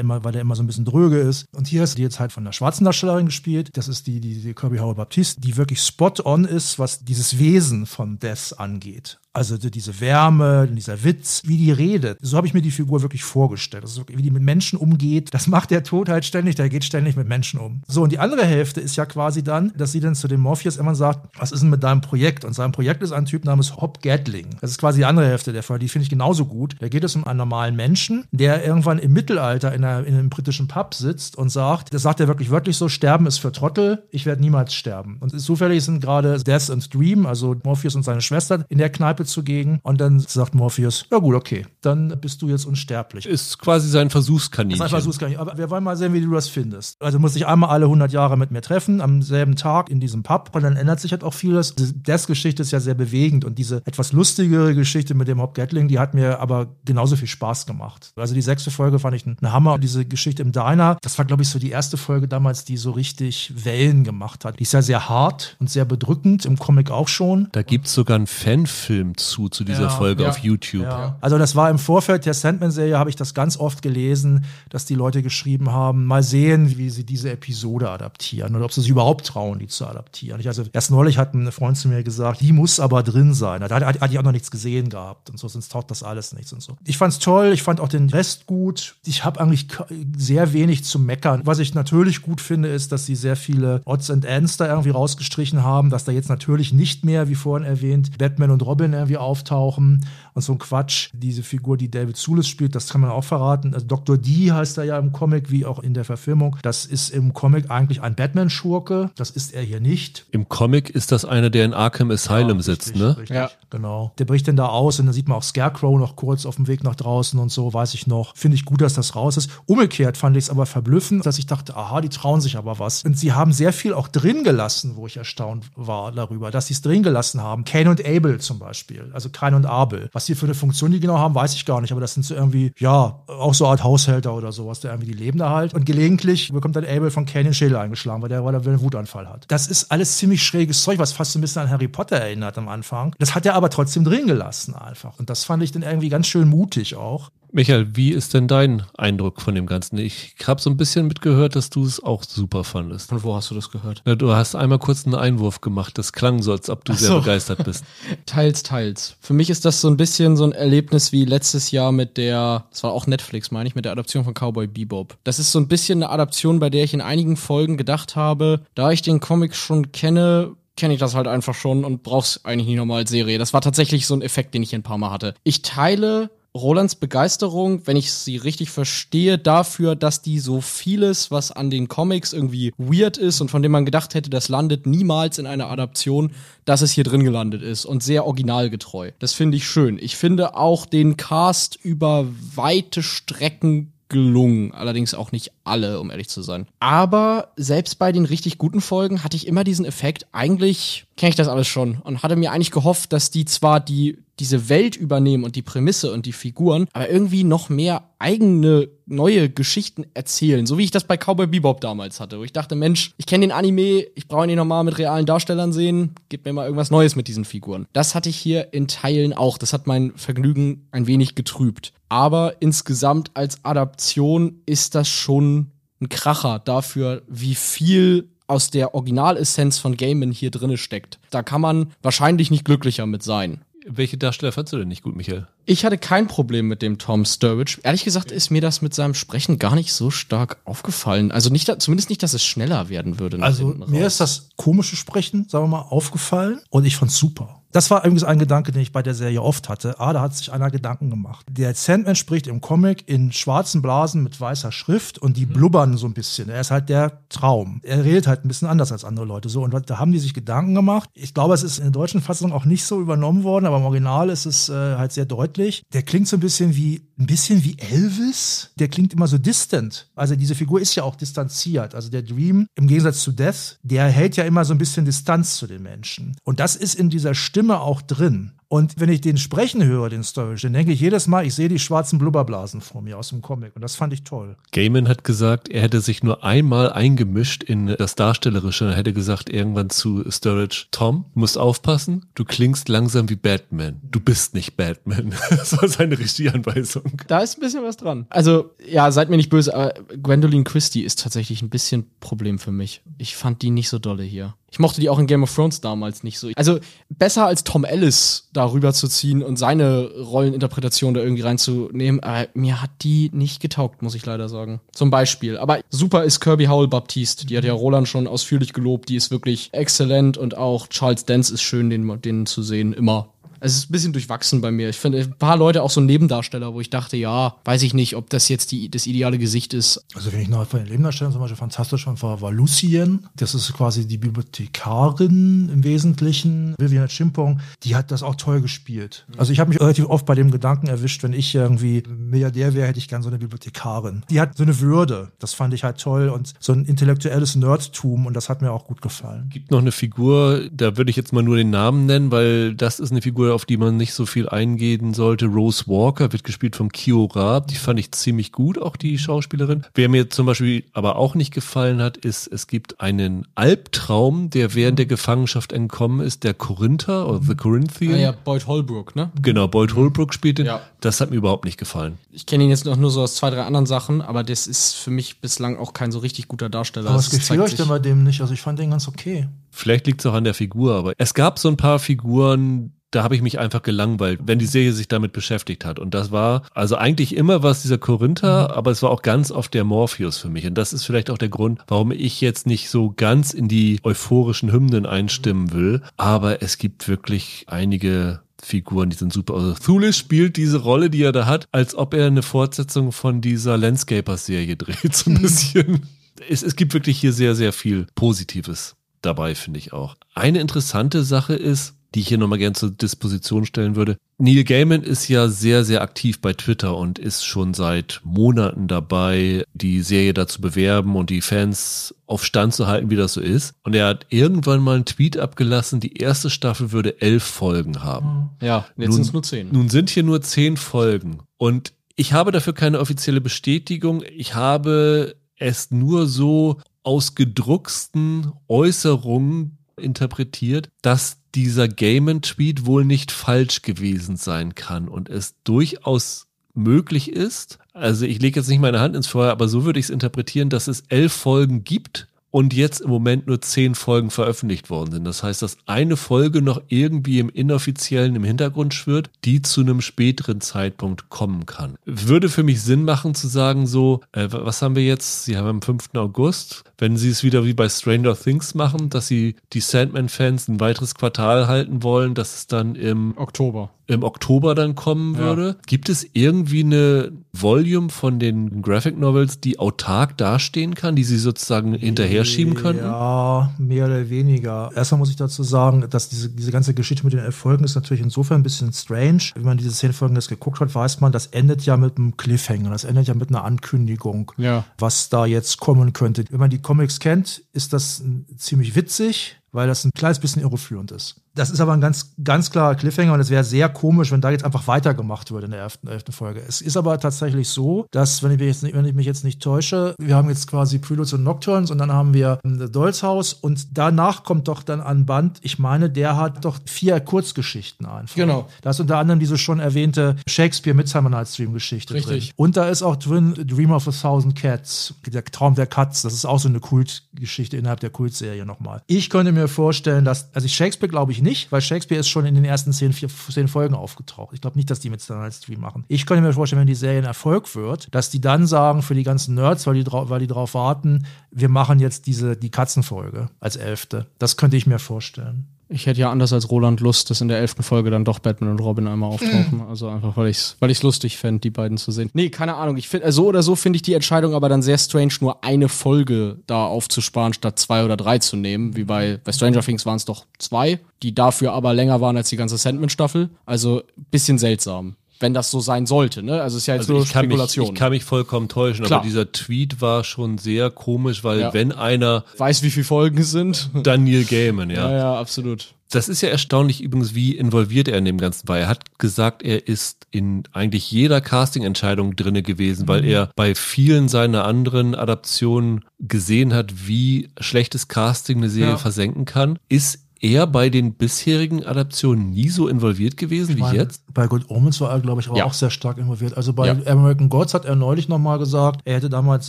[0.00, 1.46] immer, weil der immer so ein bisschen dröge ist.
[1.54, 3.70] Und hier ist die jetzt halt von der schwarzen Darstellerin gespielt.
[3.74, 7.38] Das ist die, die, die Kirby Howard Baptiste, die wirklich spot on ist, was dieses
[7.38, 9.20] Wesen von Death angeht.
[9.38, 12.18] Also diese Wärme, dieser Witz, wie die redet.
[12.20, 13.84] So habe ich mir die Figur wirklich vorgestellt.
[13.84, 17.14] Also wie die mit Menschen umgeht, das macht der Tod halt ständig, der geht ständig
[17.14, 17.82] mit Menschen um.
[17.86, 20.76] So, und die andere Hälfte ist ja quasi dann, dass sie dann zu dem Morpheus
[20.76, 22.44] immer sagt, was ist denn mit deinem Projekt?
[22.44, 24.56] Und sein Projekt ist ein Typ namens Hop Gatling.
[24.60, 26.74] Das ist quasi die andere Hälfte der Fall, die finde ich genauso gut.
[26.80, 30.30] Da geht es um einen normalen Menschen, der irgendwann im Mittelalter in, einer, in einem
[30.30, 34.02] britischen Pub sitzt und sagt, das sagt er wirklich wörtlich so, sterben ist für Trottel,
[34.10, 35.18] ich werde niemals sterben.
[35.20, 39.27] Und zufällig sind gerade Death and Dream, also Morpheus und seine Schwester, in der Kneipe
[39.28, 39.80] zugegen.
[39.82, 43.26] Und dann sagt Morpheus, ja gut, okay, dann bist du jetzt unsterblich.
[43.26, 44.78] Ist quasi sein Versuchskaninchen.
[44.78, 45.40] Das ist ein Versuchskaninchen.
[45.40, 47.00] Aber wir wollen mal sehen, wie du das findest.
[47.00, 50.22] Also muss ich einmal alle 100 Jahre mit mir treffen, am selben Tag in diesem
[50.22, 50.50] Pub.
[50.54, 51.74] Und dann ändert sich halt auch vieles.
[51.74, 53.44] Die Death-Geschichte ist ja sehr bewegend.
[53.44, 57.28] Und diese etwas lustigere Geschichte mit dem Hop Gatling, die hat mir aber genauso viel
[57.28, 58.12] Spaß gemacht.
[58.16, 59.78] Also die sechste Folge fand ich ein Hammer.
[59.78, 62.90] Diese Geschichte im Diner, das war, glaube ich, so die erste Folge damals, die so
[62.90, 64.58] richtig Wellen gemacht hat.
[64.58, 67.48] Die ist ja sehr hart und sehr bedrückend, im Comic auch schon.
[67.52, 70.82] Da gibt es sogar einen Fanfilm zu, zu dieser ja, Folge ja, auf YouTube.
[70.82, 71.16] Ja.
[71.20, 74.94] Also das war im Vorfeld der Sandman-Serie, habe ich das ganz oft gelesen, dass die
[74.94, 79.26] Leute geschrieben haben, mal sehen, wie sie diese Episode adaptieren oder ob sie sich überhaupt
[79.26, 80.40] trauen, die zu adaptieren.
[80.40, 83.60] Ich, also erst neulich hat ein Freund zu mir gesagt, die muss aber drin sein.
[83.60, 86.32] Da hatte, hatte ich auch noch nichts gesehen gehabt und so, sonst taucht das alles
[86.34, 86.76] nichts und so.
[86.84, 88.96] Ich fand es toll, ich fand auch den Rest gut.
[89.04, 89.68] Ich habe eigentlich
[90.16, 91.42] sehr wenig zu meckern.
[91.44, 94.90] Was ich natürlich gut finde, ist, dass sie sehr viele Odds and Ends da irgendwie
[94.90, 99.16] rausgestrichen haben, dass da jetzt natürlich nicht mehr, wie vorhin erwähnt, Batman und Robin irgendwie
[99.16, 100.04] auftauchen
[100.38, 101.10] und so ein Quatsch.
[101.12, 103.74] Diese Figur, die David Sulis spielt, das kann man auch verraten.
[103.74, 104.16] Also Dr.
[104.16, 106.56] D heißt er ja im Comic, wie auch in der Verfilmung.
[106.62, 109.10] Das ist im Comic eigentlich ein Batman-Schurke.
[109.16, 110.26] Das ist er hier nicht.
[110.30, 113.16] Im Comic ist das einer, der in Arkham Asylum ja, sitzt, richtig, ne?
[113.18, 113.50] Richtig, ja.
[113.70, 114.12] genau.
[114.18, 116.68] Der bricht dann da aus und dann sieht man auch Scarecrow noch kurz auf dem
[116.68, 118.36] Weg nach draußen und so, weiß ich noch.
[118.36, 119.50] Finde ich gut, dass das raus ist.
[119.66, 123.02] Umgekehrt fand ich es aber verblüffend, dass ich dachte, aha, die trauen sich aber was.
[123.02, 126.74] Und sie haben sehr viel auch drin gelassen, wo ich erstaunt war darüber, dass sie
[126.74, 127.64] es drin gelassen haben.
[127.64, 130.08] Cain und Abel zum Beispiel, also Cain und Abel.
[130.12, 132.22] Was sie für eine Funktion die genau haben, weiß ich gar nicht, aber das sind
[132.22, 135.50] so irgendwie, ja, auch so eine Art Haushälter oder sowas, der irgendwie die leben da
[135.50, 135.74] halt.
[135.74, 138.80] Und gelegentlich bekommt dann Abel von Cain den Schädel eingeschlagen, weil der, weil er einen
[138.80, 139.46] Wutanfall hat.
[139.48, 142.56] Das ist alles ziemlich schräges Zeug, was fast so ein bisschen an Harry Potter erinnert
[142.58, 143.14] am Anfang.
[143.18, 145.18] Das hat er aber trotzdem drin gelassen einfach.
[145.18, 147.30] Und das fand ich dann irgendwie ganz schön mutig auch.
[147.52, 149.98] Michael, wie ist denn dein Eindruck von dem Ganzen?
[149.98, 153.08] Ich habe so ein bisschen mitgehört, dass du es auch super fandest.
[153.08, 154.02] Von wo hast du das gehört?
[154.04, 155.96] Na, du hast einmal kurz einen Einwurf gemacht.
[155.96, 157.06] Das klang so, als ob du so.
[157.06, 157.84] sehr begeistert bist.
[158.26, 159.16] teils, teils.
[159.20, 162.66] Für mich ist das so ein bisschen so ein Erlebnis wie letztes Jahr mit der,
[162.70, 165.16] das war auch Netflix, meine ich, mit der Adaption von Cowboy Bebop.
[165.24, 168.60] Das ist so ein bisschen eine Adaption, bei der ich in einigen Folgen gedacht habe,
[168.74, 172.68] da ich den Comic schon kenne, kenne ich das halt einfach schon und brauch's eigentlich
[172.68, 173.38] nicht nochmal als Serie.
[173.38, 175.34] Das war tatsächlich so ein Effekt, den ich ein paar Mal hatte.
[175.42, 181.52] Ich teile Rolands Begeisterung, wenn ich sie richtig verstehe, dafür, dass die so vieles, was
[181.52, 185.38] an den Comics irgendwie weird ist und von dem man gedacht hätte, das landet niemals
[185.38, 186.32] in einer Adaption,
[186.64, 189.12] dass es hier drin gelandet ist und sehr originalgetreu.
[189.18, 189.98] Das finde ich schön.
[190.00, 194.72] Ich finde auch den Cast über weite Strecken gelungen.
[194.72, 196.66] Allerdings auch nicht alle, um ehrlich zu sein.
[196.80, 201.36] Aber selbst bei den richtig guten Folgen hatte ich immer diesen Effekt, eigentlich kenne ich
[201.36, 205.44] das alles schon und hatte mir eigentlich gehofft, dass die zwar die diese Welt übernehmen
[205.44, 210.78] und die Prämisse und die Figuren, aber irgendwie noch mehr eigene neue Geschichten erzählen, so
[210.78, 213.52] wie ich das bei Cowboy Bebop damals hatte, wo ich dachte, Mensch, ich kenne den
[213.52, 217.28] Anime, ich brauche ihn nochmal mit realen Darstellern sehen, gib mir mal irgendwas Neues mit
[217.28, 217.86] diesen Figuren.
[217.92, 221.92] Das hatte ich hier in Teilen auch, das hat mein Vergnügen ein wenig getrübt.
[222.08, 229.78] Aber insgesamt als Adaption ist das schon ein Kracher dafür, wie viel aus der Originalessenz
[229.78, 231.18] von Gaiman hier drinne steckt.
[231.30, 233.62] Da kann man wahrscheinlich nicht glücklicher mit sein.
[233.90, 235.46] Welche Darsteller fandst du denn nicht gut, Michael?
[235.64, 237.78] Ich hatte kein Problem mit dem Tom Sturridge.
[237.82, 241.30] Ehrlich gesagt ist mir das mit seinem Sprechen gar nicht so stark aufgefallen.
[241.30, 243.42] Also nicht, zumindest nicht, dass es schneller werden würde.
[243.42, 247.62] Also mir ist das komische Sprechen, sagen wir mal, aufgefallen und ich fand's super.
[247.72, 250.00] Das war übrigens ein Gedanke, den ich bei der Serie oft hatte.
[250.00, 251.46] Ah, da hat sich einer Gedanken gemacht.
[251.50, 255.52] Der Sandman spricht im Comic in schwarzen Blasen mit weißer Schrift und die mhm.
[255.52, 256.48] blubbern so ein bisschen.
[256.48, 257.80] Er ist halt der Traum.
[257.82, 259.48] Er redet halt ein bisschen anders als andere Leute.
[259.48, 261.10] So, und da haben die sich Gedanken gemacht.
[261.14, 263.84] Ich glaube, es ist in der deutschen Fassung auch nicht so übernommen worden, aber im
[263.84, 265.82] Original ist es äh, halt sehr deutlich.
[265.92, 268.70] Der klingt so ein bisschen wie ein bisschen wie Elvis.
[268.78, 270.08] Der klingt immer so distant.
[270.14, 271.94] Also diese Figur ist ja auch distanziert.
[271.94, 275.56] Also der Dream, im Gegensatz zu Death, der hält ja immer so ein bisschen Distanz
[275.56, 276.36] zu den Menschen.
[276.44, 278.52] Und das ist in dieser Stimme Stimme auch drin.
[278.68, 281.68] Und wenn ich den sprechen höre, den Sturridge, dann denke ich jedes Mal, ich sehe
[281.68, 283.74] die schwarzen Blubberblasen vor mir aus dem Comic.
[283.74, 284.56] Und das fand ich toll.
[284.70, 288.84] Gaiman hat gesagt, er hätte sich nur einmal eingemischt in das Darstellerische.
[288.84, 294.00] Er hätte gesagt irgendwann zu Sturridge, Tom, du musst aufpassen, du klingst langsam wie Batman.
[294.08, 295.34] Du bist nicht Batman.
[295.50, 297.10] das war seine richtige Anweisung.
[297.26, 298.26] Da ist ein bisschen was dran.
[298.30, 302.70] Also, ja, seid mir nicht böse, aber Gwendolyn Christie ist tatsächlich ein bisschen Problem für
[302.70, 303.02] mich.
[303.16, 304.54] Ich fand die nicht so dolle hier.
[304.70, 306.50] Ich mochte die auch in Game of Thrones damals nicht so.
[306.56, 306.78] Also
[307.08, 312.48] besser als Tom Ellis da rüber zu ziehen und seine Rolleninterpretation da irgendwie reinzunehmen, aber
[312.54, 314.80] mir hat die nicht getaugt, muss ich leider sagen.
[314.92, 315.56] Zum Beispiel.
[315.56, 317.46] Aber super ist Kirby Howell Baptiste.
[317.46, 319.08] Die hat ja Roland schon ausführlich gelobt.
[319.08, 322.92] Die ist wirklich exzellent und auch Charles Dance ist schön, den, den zu sehen.
[322.92, 323.28] Immer
[323.60, 324.88] es ist ein bisschen durchwachsen bei mir.
[324.88, 328.16] Ich finde ein paar Leute auch so Nebendarsteller, wo ich dachte, ja, weiß ich nicht,
[328.16, 330.04] ob das jetzt die, das ideale Gesicht ist.
[330.14, 333.26] Also, wenn ich noch von den Nebendarstellern zum Beispiel fantastisch fand, war, war Lucien.
[333.36, 336.74] Das ist quasi die Bibliothekarin im Wesentlichen.
[336.78, 339.26] Vivian Chimpong, die hat das auch toll gespielt.
[339.36, 342.88] Also, ich habe mich relativ oft bei dem Gedanken erwischt, wenn ich irgendwie Milliardär wäre,
[342.88, 344.24] hätte ich gern so eine Bibliothekarin.
[344.30, 345.32] Die hat so eine Würde.
[345.38, 348.86] Das fand ich halt toll und so ein intellektuelles Nerdtum und das hat mir auch
[348.86, 349.48] gut gefallen.
[349.50, 353.00] Gibt noch eine Figur, da würde ich jetzt mal nur den Namen nennen, weil das
[353.00, 355.46] ist eine Figur, auf die man nicht so viel eingehen sollte.
[355.46, 357.60] Rose Walker wird gespielt von Kyo Ra.
[357.60, 359.84] Die fand ich ziemlich gut, auch die Schauspielerin.
[359.94, 364.74] Wer mir zum Beispiel aber auch nicht gefallen hat, ist, es gibt einen Albtraum, der
[364.74, 368.14] während der Gefangenschaft entkommen ist, der Korinther oder The Corinthian.
[368.14, 369.30] Ah ja, Boyd Holbrook, ne?
[369.40, 370.66] Genau, Boyd Holbrook spielt den.
[370.66, 370.80] Ja.
[371.00, 372.18] Das hat mir überhaupt nicht gefallen.
[372.32, 374.94] Ich kenne ihn jetzt noch nur so aus zwei, drei anderen Sachen, aber das ist
[374.94, 377.10] für mich bislang auch kein so richtig guter Darsteller.
[377.10, 378.40] Aber was Das gefiel euch denn bei dem nicht?
[378.40, 379.48] Also, ich fand den ganz okay.
[379.70, 383.22] Vielleicht liegt es auch an der Figur, aber es gab so ein paar Figuren, da
[383.22, 385.98] habe ich mich einfach gelangweilt, wenn die Serie sich damit beschäftigt hat.
[385.98, 389.72] Und das war also eigentlich immer was dieser Korinther, aber es war auch ganz oft
[389.74, 390.66] der Morpheus für mich.
[390.66, 394.00] Und das ist vielleicht auch der Grund, warum ich jetzt nicht so ganz in die
[394.02, 396.02] euphorischen Hymnen einstimmen will.
[396.16, 399.54] Aber es gibt wirklich einige Figuren, die sind super.
[399.54, 403.40] Also Thulis spielt diese Rolle, die er da hat, als ob er eine Fortsetzung von
[403.40, 406.06] dieser Landscapers-Serie dreht, so ein bisschen.
[406.48, 410.16] Es, es gibt wirklich hier sehr, sehr viel Positives dabei, finde ich auch.
[410.34, 414.16] Eine interessante Sache ist, die ich hier nochmal gern zur Disposition stellen würde.
[414.38, 419.64] Neil Gaiman ist ja sehr, sehr aktiv bei Twitter und ist schon seit Monaten dabei,
[419.74, 423.40] die Serie da zu bewerben und die Fans auf Stand zu halten, wie das so
[423.40, 423.74] ist.
[423.82, 428.50] Und er hat irgendwann mal einen Tweet abgelassen, die erste Staffel würde elf Folgen haben.
[428.62, 429.68] Ja, jetzt sind es nur zehn.
[429.72, 434.24] Nun sind hier nur zehn Folgen und ich habe dafür keine offizielle Bestätigung.
[434.36, 443.82] Ich habe es nur so aus gedrucksten Äußerungen interpretiert, dass dieser Gaiman-Tweet wohl nicht falsch
[443.82, 447.78] gewesen sein kann und es durchaus möglich ist.
[447.92, 450.70] Also ich lege jetzt nicht meine Hand ins Feuer, aber so würde ich es interpretieren,
[450.70, 452.28] dass es elf Folgen gibt
[452.58, 455.24] und jetzt im Moment nur zehn Folgen veröffentlicht worden sind.
[455.24, 460.00] Das heißt, dass eine Folge noch irgendwie im inoffiziellen im Hintergrund schwirrt, die zu einem
[460.00, 461.94] späteren Zeitpunkt kommen kann.
[462.04, 465.44] Würde für mich Sinn machen zu sagen, so, äh, was haben wir jetzt?
[465.44, 466.16] Sie haben am 5.
[466.16, 466.82] August.
[466.98, 471.14] Wenn sie es wieder wie bei Stranger Things machen, dass sie die Sandman-Fans ein weiteres
[471.14, 473.90] Quartal halten wollen, dass es dann im Oktober.
[474.08, 475.40] Im Oktober dann kommen Ja.
[475.40, 475.76] würde.
[475.86, 481.36] Gibt es irgendwie eine Volume von den Graphic Novels, die autark dastehen kann, die sie
[481.38, 483.04] sozusagen hinterher schieben könnten?
[483.04, 484.90] Ja, mehr oder weniger.
[484.94, 487.96] Erstmal muss ich dazu sagen, dass diese, diese ganze Geschichte mit den elf Folgen ist
[487.96, 489.42] natürlich insofern ein bisschen strange.
[489.54, 492.36] Wenn man diese zehn Folgen jetzt geguckt hat, weiß man, das endet ja mit einem
[492.38, 492.88] Cliffhanger.
[492.90, 494.84] Das endet ja mit einer Ankündigung, Ja.
[494.96, 496.44] was da jetzt kommen könnte.
[496.50, 498.22] Wenn man die Comics kennt, ist das
[498.56, 501.36] ziemlich witzig, weil das ein kleines bisschen irreführend ist.
[501.54, 504.50] Das ist aber ein ganz, ganz klarer Cliffhanger und es wäre sehr komisch, wenn da
[504.50, 506.62] jetzt einfach weitergemacht würde in der elften, Folge.
[506.66, 509.44] Es ist aber tatsächlich so, dass, wenn ich, mich jetzt nicht, wenn ich mich jetzt
[509.44, 512.90] nicht täusche, wir haben jetzt quasi Preludes und Nocturnes und dann haben wir ähm, The
[512.90, 517.18] Dolls House und danach kommt doch dann an Band, ich meine, der hat doch vier
[517.20, 518.34] Kurzgeschichten einfach.
[518.34, 518.68] Genau.
[518.82, 522.48] Da ist unter anderem diese schon erwähnte Shakespeare Midsummer Night's Dream Geschichte Richtig.
[522.48, 522.54] drin.
[522.56, 526.22] Und da ist auch drin Dream of a Thousand Cats, der Traum der Katz.
[526.22, 529.02] Das ist auch so eine Kultgeschichte innerhalb der Kultserie nochmal.
[529.06, 532.54] Ich könnte mir vorstellen, dass, also Shakespeare glaube ich nicht, weil Shakespeare ist schon in
[532.54, 534.54] den ersten zehn, vier, zehn Folgen aufgetaucht.
[534.54, 536.04] Ich glaube nicht, dass die mit Star Night's Dream machen.
[536.08, 539.14] Ich könnte mir vorstellen, wenn die Serie ein Erfolg wird, dass die dann sagen, für
[539.14, 543.48] die ganzen Nerds, weil die, weil die drauf warten, wir machen jetzt diese, die Katzenfolge
[543.60, 544.26] als elfte.
[544.38, 545.68] Das könnte ich mir vorstellen.
[545.90, 548.70] Ich hätte ja anders als Roland Lust, dass in der elften Folge dann doch Batman
[548.70, 549.80] und Robin einmal auftauchen.
[549.88, 552.28] Also einfach, weil ich es weil ich's lustig fände, die beiden zu sehen.
[552.34, 552.98] Nee, keine Ahnung.
[552.98, 555.88] Ich finde, so oder so finde ich die Entscheidung aber dann sehr strange, nur eine
[555.88, 558.96] Folge da aufzusparen, statt zwei oder drei zu nehmen.
[558.96, 562.50] Wie bei, bei Stranger Things waren es doch zwei, die dafür aber länger waren als
[562.50, 563.48] die ganze Sandman-Staffel.
[563.64, 565.16] Also bisschen seltsam.
[565.40, 566.42] Wenn das so sein sollte.
[566.42, 566.60] Ne?
[566.62, 567.86] Also es ist ja jetzt Also nur ich kann, mich, Spekulation.
[567.86, 569.20] ich kann mich vollkommen täuschen, Klar.
[569.20, 571.74] aber dieser Tweet war schon sehr komisch, weil Ja.
[571.74, 573.90] wenn einer Weiß, wie viele Folgen es sind.
[573.94, 575.10] dann Neil Gaiman, ja.
[575.10, 575.94] ja, ja, absolut.
[576.10, 578.78] Das ist ja erstaunlich übrigens, wie involviert er in dem Ganzen war.
[578.78, 584.28] Er hat gesagt, er ist in eigentlich jeder Casting-Entscheidung drinne gewesen, weil er bei vielen
[584.28, 588.96] seiner anderen Adaptionen gesehen hat, wie schlechtes Casting eine Serie Ja.
[588.96, 589.78] versenken kann.
[589.90, 594.22] Ist er bei den bisherigen Adaptionen nie so involviert gewesen wie Ich meine, jetzt?
[594.32, 595.64] Bei Good Omens war er, glaube ich, aber Ja.
[595.64, 596.56] auch sehr stark involviert.
[596.56, 596.96] Also bei Ja.
[597.06, 599.68] American Gods hat er neulich nochmal gesagt, er hätte damals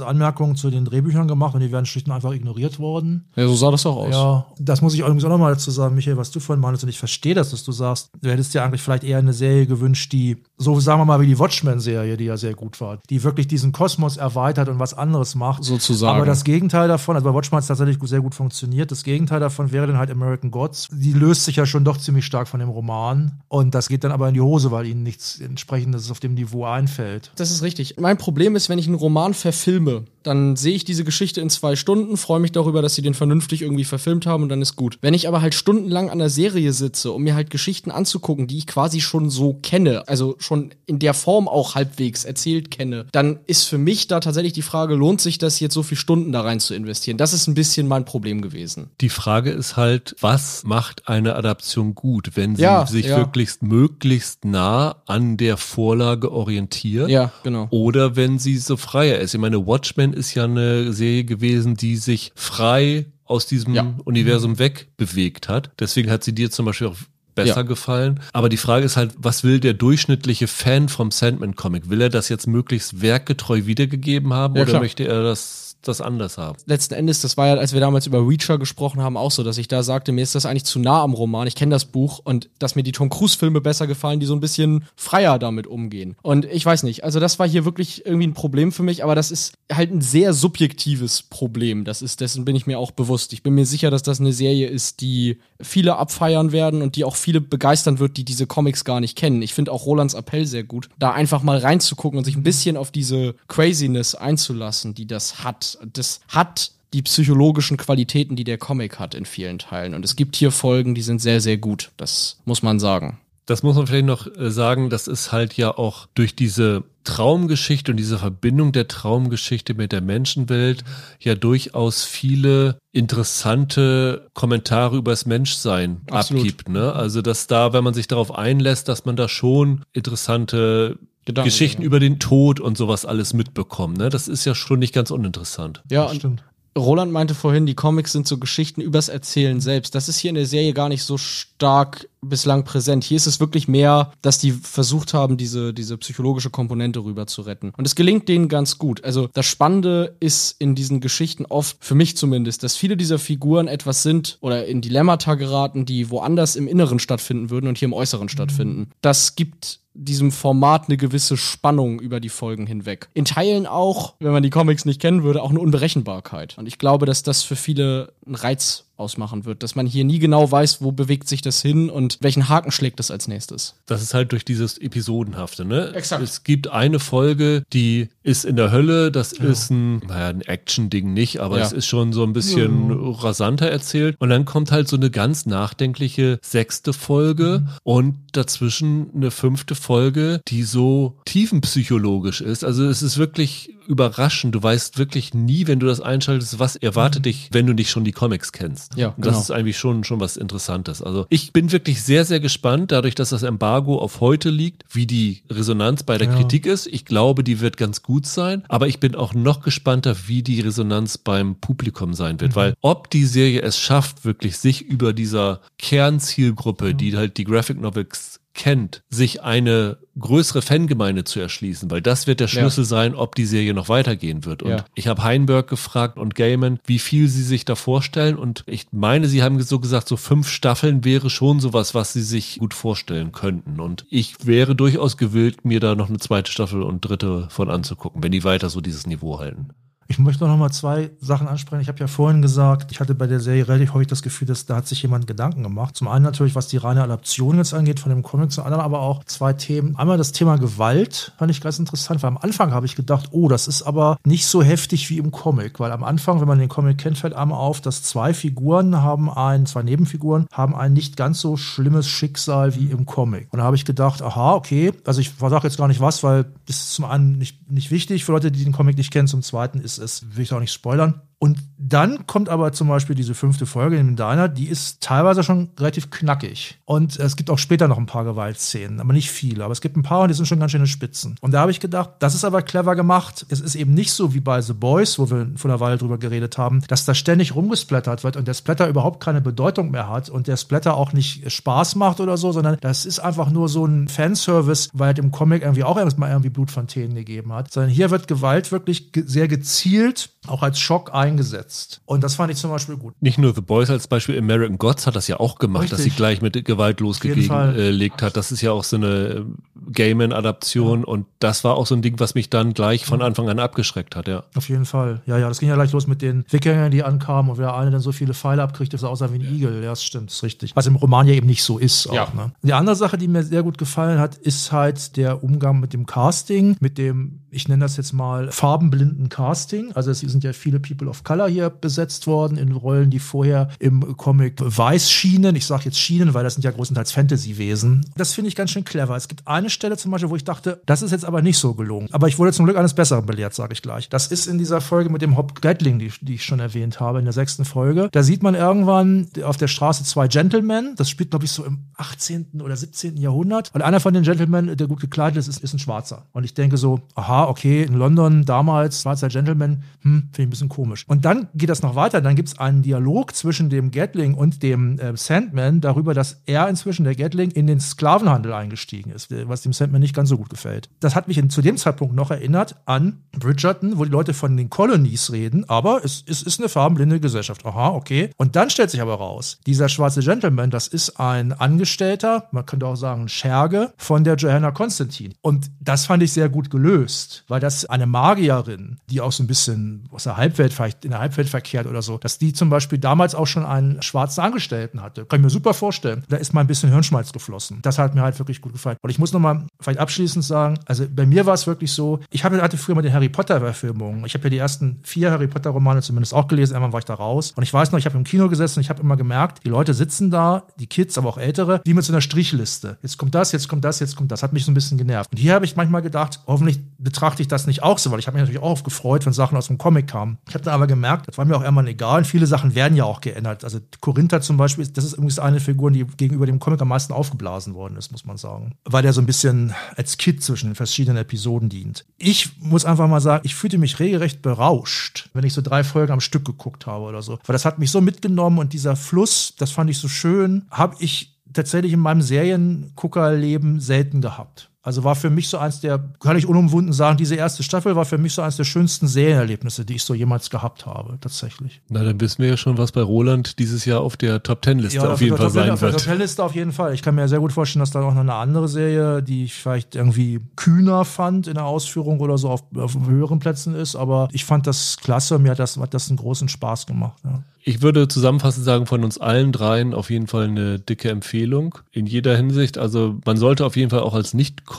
[0.01, 3.25] Anmerkungen zu den Drehbüchern gemacht und die wären schlicht und einfach ignoriert worden.
[3.35, 4.13] Ja, so sah das auch aus.
[4.13, 6.89] Ja, das muss ich übrigens auch nochmal dazu sagen, Michael, was du vorhin meinst, und
[6.89, 10.11] ich verstehe das, dass du sagst, du hättest dir eigentlich vielleicht eher eine Serie gewünscht,
[10.11, 13.47] die, so sagen wir mal, wie die Watchmen-Serie, die ja sehr gut war, die wirklich
[13.47, 15.63] diesen Kosmos erweitert und was anderes macht.
[15.63, 16.15] Sozusagen.
[16.17, 19.39] Aber das Gegenteil davon, also bei Watchmen hat es tatsächlich sehr gut funktioniert, das Gegenteil
[19.39, 20.58] davon wäre dann halt American Gods.
[20.91, 24.11] Die löst sich ja schon doch ziemlich stark von dem Roman und das geht dann
[24.11, 27.31] aber in die Hose, weil ihnen nichts entsprechendes auf dem Niveau einfällt.
[27.35, 27.95] Das ist richtig.
[27.97, 31.75] Mein Problem ist, wenn ich einen Roman verfilme, dann sehe ich diese Geschichte in zwei
[31.75, 34.97] Stunden, freue mich darüber, dass sie den vernünftig irgendwie verfilmt haben und dann ist gut.
[35.01, 38.57] Wenn ich aber halt stundenlang an der Serie sitze, um mir halt Geschichten anzugucken, die
[38.57, 43.39] ich quasi schon so kenne, also schon in der Form auch halbwegs erzählt kenne, dann
[43.47, 46.41] ist für mich da tatsächlich die Frage, lohnt sich das jetzt so viele Stunden da
[46.41, 47.17] rein zu investieren?
[47.17, 48.89] Das ist ein bisschen mein Problem gewesen.
[49.01, 53.17] Die Frage ist halt, was macht eine Adaption gut, wenn sie Ja, sich ja.
[53.17, 57.09] wirklich möglichst nah an der Vorlage orientiert?
[57.09, 57.67] Ja, genau.
[57.71, 59.33] Oder wenn sie so freier ist.
[59.33, 63.93] Ich meine, Watchmen ist ja eine Serie gewesen, die sich frei aus diesem Ja.
[64.05, 65.71] Universum wegbewegt hat.
[65.79, 66.95] Deswegen hat sie dir zum Beispiel auch
[67.35, 67.61] besser Ja.
[67.61, 68.19] gefallen.
[68.33, 71.89] Aber die Frage ist halt, was will der durchschnittliche Fan vom Sandman-Comic?
[71.89, 74.81] Will er das jetzt möglichst werkgetreu wiedergegeben haben Ja, oder klar.
[74.81, 76.57] möchte er das, das anders haben?
[76.65, 79.57] letzten Endes, das war ja, als wir damals über Reacher gesprochen haben, auch so, dass
[79.57, 81.47] ich da sagte, mir ist das eigentlich zu nah am Roman.
[81.47, 84.39] Ich kenne das Buch und dass mir die Tom Cruise-Filme besser gefallen, die so ein
[84.39, 86.15] bisschen freier damit umgehen.
[86.21, 89.15] Und ich weiß nicht, also das war hier wirklich irgendwie ein Problem für mich, aber
[89.15, 91.83] das ist halt ein sehr subjektives Problem.
[91.83, 93.33] Das ist, dessen bin ich mir auch bewusst.
[93.33, 97.03] Ich bin mir sicher, dass das eine Serie ist, die viele abfeiern werden und die
[97.03, 99.41] auch viele begeistern wird, die diese Comics gar nicht kennen.
[99.41, 102.77] Ich finde auch Rolands Appell sehr gut, da einfach mal reinzugucken und sich ein bisschen
[102.77, 105.77] auf diese Craziness einzulassen, die das hat.
[105.93, 109.93] Das hat die psychologischen Qualitäten, die der Comic hat in vielen Teilen.
[109.93, 111.91] Und es gibt hier Folgen, die sind sehr, sehr gut.
[111.97, 113.19] Das muss man sagen.
[113.49, 117.91] Das muss man vielleicht noch äh, sagen, das ist halt ja auch durch diese Traumgeschichte
[117.91, 120.83] und diese Verbindung der Traumgeschichte mit der Menschenwelt
[121.19, 126.43] ja durchaus viele interessante Kommentare übers Menschsein Absolut.
[126.43, 126.69] abgibt.
[126.69, 126.93] Ne?
[126.93, 131.81] Also dass da, wenn man sich darauf einlässt, dass man da schon interessante Gedanken, Geschichten
[131.81, 131.85] ja.
[131.87, 133.97] über den Tod und sowas alles mitbekommt.
[133.97, 134.09] Ne?
[134.09, 135.81] Das ist ja schon nicht ganz uninteressant.
[135.89, 136.43] Ja, Das stimmt.
[136.79, 139.95] Roland meinte vorhin, die Comics sind so Geschichten übers Erzählen selbst.
[139.95, 143.03] Das ist hier in der Serie gar nicht so stark bislang präsent.
[143.03, 147.41] Hier ist es wirklich mehr, dass die versucht haben, diese, diese psychologische Komponente rüber zu
[147.41, 147.71] retten.
[147.77, 149.03] Und es gelingt denen ganz gut.
[149.03, 153.67] Also das Spannende ist in diesen Geschichten oft, für mich zumindest, dass viele dieser Figuren
[153.67, 157.93] etwas sind oder in Dilemmata geraten, die woanders im Inneren stattfinden würden und hier im
[157.93, 158.91] Äußeren stattfinden.
[159.01, 163.09] Das gibt diesem Format eine gewisse Spannung über die Folgen hinweg.
[163.13, 166.57] In Teilen auch, wenn man die Comics nicht kennen würde, auch eine Unberechenbarkeit.
[166.57, 170.19] Und ich glaube, dass das für viele einen Reiz ausmachen wird, dass man hier nie
[170.19, 173.75] genau weiß, wo bewegt sich das hin und welchen Haken schlägt es als nächstes.
[173.85, 175.93] Das ist halt durch dieses Episodenhafte, ne?
[175.93, 176.23] Exakt.
[176.23, 181.13] Es gibt eine Folge, die ist in der Hölle, das ist ein, naja, ein Action-Ding
[181.13, 181.65] nicht, aber Ja.
[181.65, 184.15] es ist schon so ein bisschen rasanter erzählt.
[184.19, 190.41] Und dann kommt halt so eine ganz nachdenkliche sechste Folge und dazwischen eine fünfte Folge,
[190.47, 192.63] die so tiefenpsychologisch ist.
[192.63, 194.53] Also es ist wirklich überraschend.
[194.55, 198.03] Du weißt wirklich nie, wenn du das einschaltest, was erwartet dich, wenn du nicht schon
[198.03, 198.95] die Comics kennst.
[198.95, 199.39] Ja, Und das genau.
[199.41, 201.01] ist eigentlich schon, schon was Interessantes.
[201.01, 205.07] Also ich bin wirklich sehr, sehr gespannt, dadurch, dass das Embargo auf heute liegt, wie
[205.07, 206.35] die Resonanz bei der Ja.
[206.35, 206.85] Kritik ist.
[206.87, 210.61] Ich glaube, die wird ganz gut sein, aber ich bin auch noch gespannter, wie die
[210.61, 215.61] Resonanz beim Publikum sein wird, weil ob die Serie es schafft, wirklich sich über dieser
[215.79, 222.27] Kernzielgruppe, die halt die Graphic Novels kennt, sich eine größere Fangemeinde zu erschließen, weil das
[222.27, 222.59] wird der Ja.
[222.59, 224.63] Schlüssel sein, ob die Serie noch weitergehen wird.
[224.63, 224.85] Und Ja.
[224.95, 228.35] ich habe Heinberg gefragt und Gaiman, wie viel sie sich da vorstellen.
[228.35, 232.21] Und ich meine, sie haben so gesagt, so fünf Staffeln wäre schon sowas, was sie
[232.23, 233.79] sich gut vorstellen könnten.
[233.79, 238.21] Und ich wäre durchaus gewillt, mir da noch eine zweite Staffel und dritte von anzugucken,
[238.23, 239.69] wenn die weiter so dieses Niveau halten.
[240.11, 241.81] Ich möchte noch mal zwei Sachen ansprechen.
[241.81, 244.65] Ich habe ja vorhin gesagt, ich hatte bei der Serie relativ häufig das Gefühl, dass
[244.65, 245.95] da hat sich jemand Gedanken gemacht.
[245.95, 249.01] Zum einen natürlich, was die reine Adaption jetzt angeht von dem Comic, zum anderen aber
[249.01, 249.95] auch zwei Themen.
[249.97, 253.49] Einmal das Thema Gewalt fand ich ganz interessant, weil am Anfang habe ich gedacht, oh,
[253.49, 256.69] das ist aber nicht so heftig wie im Comic, weil am Anfang, wenn man den
[256.69, 261.17] Comic kennt, fällt einem auf, dass zwei Figuren haben ein, zwei Nebenfiguren haben ein nicht
[261.17, 263.49] ganz so schlimmes Schicksal wie im Comic.
[263.51, 266.45] Und da habe ich gedacht, aha, okay, also ich sage jetzt gar nicht was, weil
[266.65, 269.43] das ist zum einen nicht, nicht wichtig für Leute, die den Comic nicht kennen, zum
[269.43, 273.33] zweiten ist es, will ich auch nicht spoilern, und dann kommt aber zum Beispiel diese
[273.33, 276.77] fünfte Folge in dem Diner, die ist teilweise schon relativ knackig.
[276.83, 279.63] Und es gibt auch später noch ein paar Gewaltszenen, aber nicht viele.
[279.63, 281.37] Aber es gibt ein paar und die sind schon ganz schöne Spitzen.
[281.39, 283.45] Und da habe ich gedacht, das ist aber clever gemacht.
[283.47, 286.17] Es ist eben nicht so wie bei The Boys, wo wir vor einer Weile drüber
[286.17, 290.29] geredet haben, dass da ständig rumgesplattert wird und der Splatter überhaupt keine Bedeutung mehr hat
[290.29, 293.85] und der Splatter auch nicht Spaß macht oder so, sondern das ist einfach nur so
[293.85, 297.71] ein Fanservice, weil es im Comic irgendwie auch erstmal irgendwie Blutfontänen gegeben hat.
[297.71, 302.01] Sondern hier wird Gewalt wirklich sehr gezielt auch als Schock eingesetzt.
[302.05, 303.13] Und das fand ich zum Beispiel gut.
[303.21, 305.97] Nicht nur The Boys als Beispiel, American Gods hat das ja auch gemacht, Richtig.
[305.97, 308.37] dass sie gleich mit Gewalt losgelegt äh, hat.
[308.37, 309.43] Das ist ja auch so eine äh,
[309.91, 311.05] Gaiman-Adaption ja.
[311.05, 314.15] und das war auch so ein Ding, was mich dann gleich von Anfang an abgeschreckt
[314.15, 314.43] hat, ja.
[314.55, 315.21] Auf jeden Fall.
[315.25, 317.91] Ja, ja, das ging ja gleich los mit den Wikingern, die ankamen und wer eine
[317.91, 319.83] dann so viele Pfeile abkriegt, das aussah wie ein Igel.
[319.83, 320.75] Ja, das stimmt, das ist richtig.
[320.75, 322.07] Was im Roman ja eben nicht so ist.
[322.07, 322.27] Auch, ja.
[322.35, 322.51] ne?
[322.61, 326.05] Die andere Sache, die mir sehr gut gefallen hat, ist halt der Umgang mit dem
[326.05, 329.91] Casting, mit dem, ich nenne das jetzt mal, farbenblinden Casting.
[329.93, 333.69] Also es sind ja viele People of Color hier besetzt worden in Rollen, die vorher
[333.79, 335.55] im Comic weiß schienen.
[335.55, 338.05] Ich sage jetzt schienen, weil das sind ja größtenteils Fantasy-Wesen.
[338.15, 339.15] Das finde ich ganz schön clever.
[339.15, 341.73] Es gibt eine Stelle zum Beispiel, wo ich dachte, das ist jetzt aber nicht so
[341.73, 342.09] gelungen.
[342.11, 344.09] Aber ich wurde zum Glück eines Besseren belehrt, sage ich gleich.
[344.09, 347.19] Das ist in dieser Folge mit dem Hop Gatling, die, die, ich schon erwähnt habe,
[347.19, 348.09] in der sechsten Folge.
[348.11, 350.95] Da sieht man irgendwann auf der Straße zwei Gentlemen.
[350.95, 352.61] Das spielt, glaube ich, so im 18.
[352.61, 353.17] oder 17.
[353.17, 353.71] Jahrhundert.
[353.73, 356.27] Und einer von den Gentlemen, der gut gekleidet ist, ist, ist ein Schwarzer.
[356.31, 360.49] Und ich denke so, aha, okay, in London damals, schwarzer Gentleman, hm, finde ich ein
[360.49, 361.05] bisschen komisch.
[361.09, 362.21] Und dann geht das noch weiter.
[362.21, 366.69] Dann gibt es einen Dialog zwischen dem Gatling und dem äh, Sandman darüber, dass er
[366.69, 370.51] inzwischen, der Gatling, in den Sklavenhandel eingestiegen ist, was dem Sandman nicht ganz so gut
[370.51, 370.89] gefällt.
[370.99, 374.55] Das hat mich in, zu dem Zeitpunkt noch erinnert an Bridgerton, wo die Leute von
[374.55, 377.65] den Colonies reden, aber es, es ist eine farbenblinde Gesellschaft.
[377.65, 378.29] Aha, okay.
[378.37, 382.85] Und dann stellt sich aber raus, dieser schwarze Gentleman, das ist ein Angestellter, man könnte
[382.85, 385.33] auch sagen Scherge von der Johanna Constantine.
[385.41, 389.47] Und das fand ich sehr gut gelöst, weil das eine Magierin, die auch so ein
[389.47, 392.97] bisschen aus der Halbwelt, vielleicht in der Halbwelt verkehrt oder so, dass die zum Beispiel
[392.97, 395.25] damals auch schon einen schwarzen Angestellten hatte.
[395.25, 396.23] Kann ich mir super vorstellen.
[396.29, 397.79] Da ist mal ein bisschen Hirnschmalz geflossen.
[397.81, 398.97] Das hat mir halt wirklich gut gefallen.
[399.01, 402.43] Und ich muss nochmal vielleicht abschließend sagen, also bei mir war es wirklich so, ich
[402.43, 404.25] hatte früher mal die Harry Potter-Verfilmungen.
[404.25, 406.73] Ich habe ja die ersten vier Harry Potter-Romane zumindest auch gelesen.
[406.73, 407.53] Irgendwann war ich da raus.
[407.55, 409.69] Und ich weiß noch, ich habe im Kino gesessen und ich habe immer gemerkt, die
[409.69, 412.97] Leute sitzen da, die Kids, aber auch Ältere, wie mit so einer Strichliste.
[413.01, 414.43] Jetzt kommt das, jetzt kommt das, jetzt kommt das.
[414.43, 415.31] Hat mich so ein bisschen genervt.
[415.31, 418.27] Und hier habe ich manchmal gedacht, hoffentlich betrachte ich das nicht auch so, weil ich
[418.27, 420.37] habe mich natürlich auch gefreut, wenn Sachen aus dem Comic kamen.
[420.47, 422.19] Ich habe dann aber gemerkt, das war mir auch irgendwann egal.
[422.19, 423.63] Und viele Sachen werden ja auch geändert.
[423.63, 427.13] Also Korinther zum Beispiel, das ist übrigens eine Figur, die gegenüber dem Comic am meisten
[427.13, 428.75] aufgeblasen worden ist, muss man sagen.
[428.83, 432.05] Weil der so ein bisschen als Kit zwischen den verschiedenen Episoden dient.
[432.17, 436.11] Ich muss einfach mal sagen, ich fühlte mich regelrecht berauscht, wenn ich so drei Folgen
[436.11, 437.39] am Stück geguckt habe oder so.
[437.45, 440.95] Weil das hat mich so mitgenommen und dieser Fluss, das fand ich so schön, habe
[440.99, 444.69] ich tatsächlich in meinem Serienguckerleben selten gehabt.
[444.89, 448.05] Also war für mich so eins der, kann ich unumwunden sagen, diese erste Staffel war
[448.05, 451.79] für mich so eins der schönsten Serienerlebnisse, die ich so jemals gehabt habe, tatsächlich.
[451.89, 454.79] Na, dann wissen wir ja schon, was bei Roland dieses Jahr auf der Top Ten
[454.79, 455.73] Liste ja, auf jeden Fall Top sein wird.
[455.73, 456.95] Auf der Top Ten Liste auf jeden Fall.
[456.95, 459.53] Ich kann mir sehr gut vorstellen, dass da auch noch eine andere Serie, die ich
[459.53, 464.27] vielleicht irgendwie kühner fand in der Ausführung oder so auf, auf höheren Plätzen ist, aber
[464.31, 467.19] ich fand das klasse, mir hat das, hat das einen großen Spaß gemacht.
[467.23, 467.43] Ja.
[467.61, 472.07] Ich würde zusammenfassend sagen, von uns allen dreien auf jeden Fall eine dicke Empfehlung in
[472.07, 472.77] jeder Hinsicht.
[472.77, 474.33] Also man sollte auf jeden Fall auch als